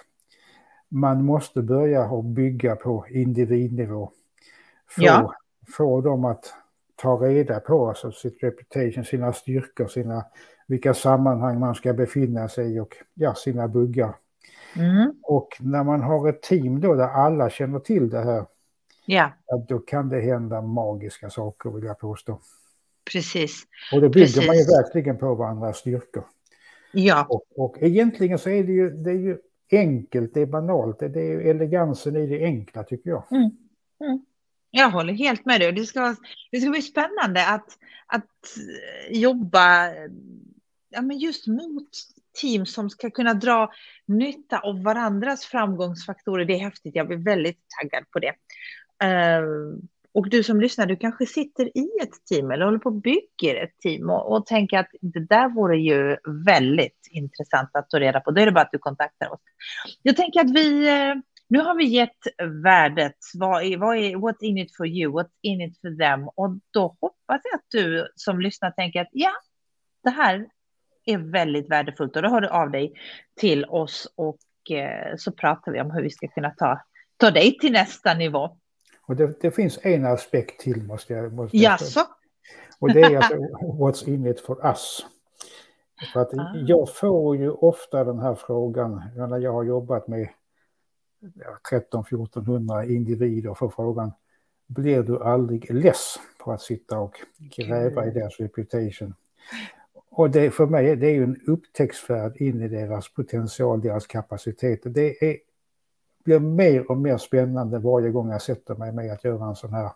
man 0.88 1.24
måste 1.24 1.62
börja 1.62 2.10
och 2.10 2.24
bygga 2.24 2.76
på 2.76 3.06
individnivå. 3.10 4.10
Få, 4.86 5.02
ja. 5.02 5.34
få 5.76 6.00
dem 6.00 6.24
att 6.24 6.54
ta 6.96 7.16
reda 7.16 7.60
på 7.60 7.88
alltså 7.88 8.12
sitt 8.12 8.42
reputation, 8.42 9.04
sina 9.04 9.32
styrkor, 9.32 9.86
sina, 9.86 10.24
vilka 10.66 10.94
sammanhang 10.94 11.60
man 11.60 11.74
ska 11.74 11.92
befinna 11.92 12.48
sig 12.48 12.74
i 12.74 12.80
och 12.80 12.96
ja, 13.14 13.34
sina 13.34 13.68
buggar. 13.68 14.14
Mm. 14.76 15.14
Och 15.22 15.48
när 15.60 15.84
man 15.84 16.00
har 16.00 16.28
ett 16.28 16.42
team 16.42 16.80
då 16.80 16.94
där 16.94 17.08
alla 17.08 17.50
känner 17.50 17.78
till 17.78 18.10
det 18.10 18.24
här, 18.24 18.46
ja. 19.06 19.32
då 19.68 19.78
kan 19.78 20.08
det 20.08 20.20
hända 20.20 20.60
magiska 20.60 21.30
saker 21.30 21.70
vill 21.70 21.84
jag 21.84 21.98
påstå. 21.98 22.40
Precis. 23.12 23.62
Och 23.92 24.00
det 24.00 24.08
bygger 24.08 24.26
Precis. 24.26 24.46
man 24.46 24.58
ju 24.58 24.64
verkligen 24.64 25.18
på 25.18 25.34
varandras 25.34 25.78
styrkor. 25.78 26.24
Ja. 26.92 27.26
Och, 27.28 27.44
och 27.56 27.76
egentligen 27.80 28.38
så 28.38 28.50
är 28.50 28.64
det 28.64 28.72
ju, 28.72 28.90
det 28.90 29.10
är 29.10 29.18
ju 29.18 29.38
enkelt, 29.70 30.34
det 30.34 30.40
är 30.40 30.46
banalt, 30.46 30.98
det 30.98 31.20
är 31.20 31.40
elegansen 31.40 32.16
i 32.16 32.26
det 32.26 32.44
enkla 32.44 32.84
tycker 32.84 33.10
jag. 33.10 33.24
Mm. 33.30 33.50
Mm. 34.04 34.24
Jag 34.70 34.90
håller 34.90 35.12
helt 35.12 35.44
med 35.44 35.60
dig. 35.60 35.72
Det 35.72 35.84
ska, 35.84 36.16
det 36.50 36.60
ska 36.60 36.70
bli 36.70 36.82
spännande 36.82 37.48
att, 37.48 37.78
att 38.06 38.28
jobba 39.10 39.88
ja, 40.90 41.02
men 41.02 41.18
just 41.18 41.46
mot 41.46 41.88
team 42.40 42.66
som 42.66 42.90
ska 42.90 43.10
kunna 43.10 43.34
dra 43.34 43.70
nytta 44.06 44.58
av 44.58 44.82
varandras 44.82 45.44
framgångsfaktorer. 45.44 46.44
Det 46.44 46.54
är 46.54 46.58
häftigt. 46.58 46.96
Jag 46.96 47.06
blir 47.06 47.24
väldigt 47.24 47.60
taggad 47.80 48.10
på 48.10 48.18
det. 48.18 48.34
Ehm, 49.04 49.80
och 50.14 50.28
du 50.28 50.42
som 50.42 50.60
lyssnar, 50.60 50.86
du 50.86 50.96
kanske 50.96 51.26
sitter 51.26 51.78
i 51.78 51.88
ett 52.02 52.24
team 52.30 52.50
eller 52.50 52.64
håller 52.64 52.78
på 52.78 52.88
och 52.88 53.00
bygger 53.00 53.64
ett 53.64 53.78
team 53.78 54.10
och, 54.10 54.32
och 54.32 54.46
tänker 54.46 54.78
att 54.78 54.88
det 55.00 55.26
där 55.26 55.48
vore 55.48 55.76
ju 55.76 56.16
väldigt 56.46 57.08
intressant 57.10 57.70
att 57.72 57.90
ta 57.90 58.00
reda 58.00 58.20
på. 58.20 58.30
Då 58.30 58.40
är 58.40 58.46
det 58.46 58.52
bara 58.52 58.64
att 58.64 58.72
du 58.72 58.78
kontaktar 58.78 59.32
oss. 59.32 59.40
Jag 60.02 60.16
tänker 60.16 60.40
att 60.40 60.50
vi, 60.50 60.88
eh, 60.88 61.14
nu 61.48 61.58
har 61.58 61.74
vi 61.74 61.84
gett 61.84 62.18
värdet, 62.64 63.16
vad 63.34 63.62
är, 63.62 63.76
vad 63.76 63.96
är, 63.96 64.16
what's 64.16 64.42
in 64.42 64.58
it 64.58 64.76
for 64.76 64.86
you, 64.86 65.12
what's 65.12 65.38
in 65.42 65.60
it 65.60 65.80
for 65.80 65.98
them? 65.98 66.28
Och 66.28 66.58
då 66.70 66.96
hoppas 67.00 67.40
jag 67.44 67.54
att 67.54 67.66
du 67.70 68.08
som 68.16 68.40
lyssnar 68.40 68.70
tänker 68.70 69.00
att 69.00 69.10
ja, 69.12 69.32
det 70.04 70.10
här 70.10 70.46
är 71.04 71.18
väldigt 71.18 71.70
värdefullt 71.70 72.16
och 72.16 72.22
då 72.22 72.28
hör 72.28 72.40
du 72.40 72.48
av 72.48 72.70
dig 72.70 72.92
till 73.40 73.64
oss 73.64 74.12
och 74.14 74.70
eh, 74.70 75.16
så 75.16 75.32
pratar 75.32 75.72
vi 75.72 75.80
om 75.80 75.90
hur 75.90 76.02
vi 76.02 76.10
ska 76.10 76.28
kunna 76.28 76.50
ta, 76.50 76.80
ta 77.16 77.30
dig 77.30 77.58
till 77.58 77.72
nästa 77.72 78.14
nivå. 78.14 78.56
Och 79.06 79.16
det, 79.16 79.40
det 79.40 79.50
finns 79.50 79.78
en 79.82 80.06
aspekt 80.06 80.60
till 80.60 80.82
måste 80.82 81.12
jag... 81.12 81.32
Måste 81.32 81.56
Jaså? 81.56 82.00
Och 82.78 82.92
det 82.92 83.00
är 83.00 83.16
alltså 83.16 83.34
what's 83.62 84.08
in 84.08 84.26
it 84.26 84.40
for 84.40 84.66
us. 84.66 85.06
För 86.12 86.20
att 86.20 86.34
ah. 86.34 86.54
jag 86.66 86.94
får 86.94 87.36
ju 87.36 87.50
ofta 87.50 88.04
den 88.04 88.18
här 88.18 88.34
frågan 88.34 89.02
när 89.16 89.38
jag 89.38 89.52
har 89.52 89.64
jobbat 89.64 90.08
med 90.08 90.28
13-1400 91.70 92.88
individer 92.88 93.54
får 93.54 93.70
frågan 93.70 94.12
blir 94.66 95.02
du 95.02 95.22
aldrig 95.22 95.74
less 95.74 96.16
på 96.38 96.52
att 96.52 96.62
sitta 96.62 96.98
och 96.98 97.14
gräva 97.38 98.06
i 98.06 98.10
deras 98.10 98.40
reputation? 98.40 99.14
Och 100.14 100.30
det 100.30 100.50
för 100.50 100.66
mig 100.66 100.96
det 100.96 101.06
är 101.06 101.14
ju 101.14 101.24
en 101.24 101.40
upptäcktsfärd 101.46 102.36
in 102.36 102.62
i 102.62 102.68
deras 102.68 103.12
potential, 103.12 103.80
deras 103.80 104.06
kapacitet. 104.06 104.80
Det 104.84 105.24
är 105.24 105.36
blir 106.24 106.38
mer 106.38 106.90
och 106.90 106.96
mer 106.96 107.18
spännande 107.18 107.78
varje 107.78 108.10
gång 108.10 108.30
jag 108.30 108.42
sätter 108.42 108.74
mig 108.74 108.92
med 108.92 109.12
att 109.12 109.24
göra 109.24 109.48
en 109.48 109.56
sån 109.56 109.72
här 109.72 109.90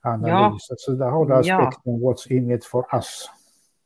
analys. 0.00 0.66
Ja. 0.68 0.76
Så 0.78 0.92
där 0.92 1.10
har 1.10 1.26
du 1.26 1.34
aspekten 1.34 2.00
ja. 2.00 2.10
what's 2.10 2.32
in 2.32 2.50
it 2.50 2.64
for 2.64 2.86
us. 2.92 3.28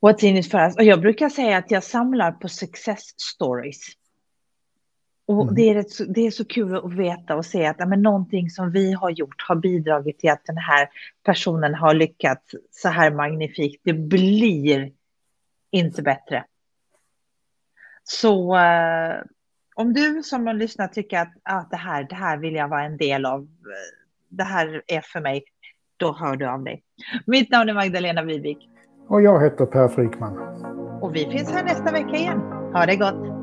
What's 0.01 0.23
in 0.23 0.37
it 0.37 0.51
for 0.51 0.59
us. 0.59 0.75
Och 0.75 0.83
jag 0.83 1.01
brukar 1.01 1.29
säga 1.29 1.57
att 1.57 1.71
jag 1.71 1.83
samlar 1.83 2.31
på 2.31 2.47
success 2.47 3.13
stories. 3.17 3.79
Och 5.27 5.41
mm. 5.41 5.55
det, 5.55 5.69
är 5.69 5.73
rätt, 5.73 6.13
det 6.15 6.27
är 6.27 6.31
så 6.31 6.45
kul 6.45 6.75
att 6.75 6.93
veta 6.93 7.35
och 7.35 7.45
se 7.45 7.65
att 7.65 7.89
men, 7.89 8.01
någonting 8.01 8.49
som 8.49 8.71
vi 8.71 8.93
har 8.93 9.09
gjort 9.09 9.41
har 9.47 9.55
bidragit 9.55 10.19
till 10.19 10.29
att 10.29 10.45
den 10.45 10.57
här 10.57 10.89
personen 11.25 11.75
har 11.75 11.93
lyckats 11.93 12.55
så 12.71 12.89
här 12.89 13.11
magnifikt. 13.11 13.81
Det 13.83 13.93
blir 13.93 14.91
inte 15.71 16.01
bättre. 16.01 16.45
Så 18.03 18.55
uh, 18.55 19.21
om 19.75 19.93
du 19.93 20.23
som 20.23 20.47
har 20.47 20.53
lyssnat 20.53 20.93
tycker 20.93 21.19
att 21.21 21.33
ah, 21.43 21.63
det, 21.71 21.77
här, 21.77 22.03
det 22.09 22.15
här 22.15 22.37
vill 22.37 22.55
jag 22.55 22.67
vara 22.67 22.83
en 22.83 22.97
del 22.97 23.25
av, 23.25 23.47
det 24.29 24.43
här 24.43 24.83
är 24.87 25.01
för 25.01 25.19
mig, 25.19 25.43
då 25.97 26.13
hör 26.13 26.35
du 26.35 26.47
av 26.47 26.63
dig. 26.63 26.83
Mitt 27.25 27.51
namn 27.51 27.69
är 27.69 27.73
Magdalena 27.73 28.23
Wivik. 28.23 28.69
Och 29.07 29.21
jag 29.21 29.43
heter 29.43 29.65
Per 29.65 29.87
Frykman. 29.87 30.37
Och 31.01 31.15
vi 31.15 31.25
finns 31.25 31.51
här 31.51 31.63
nästa 31.63 31.91
vecka 31.91 32.15
igen. 32.15 32.39
Ha 32.73 32.85
det 32.85 32.95
gott! 32.95 33.38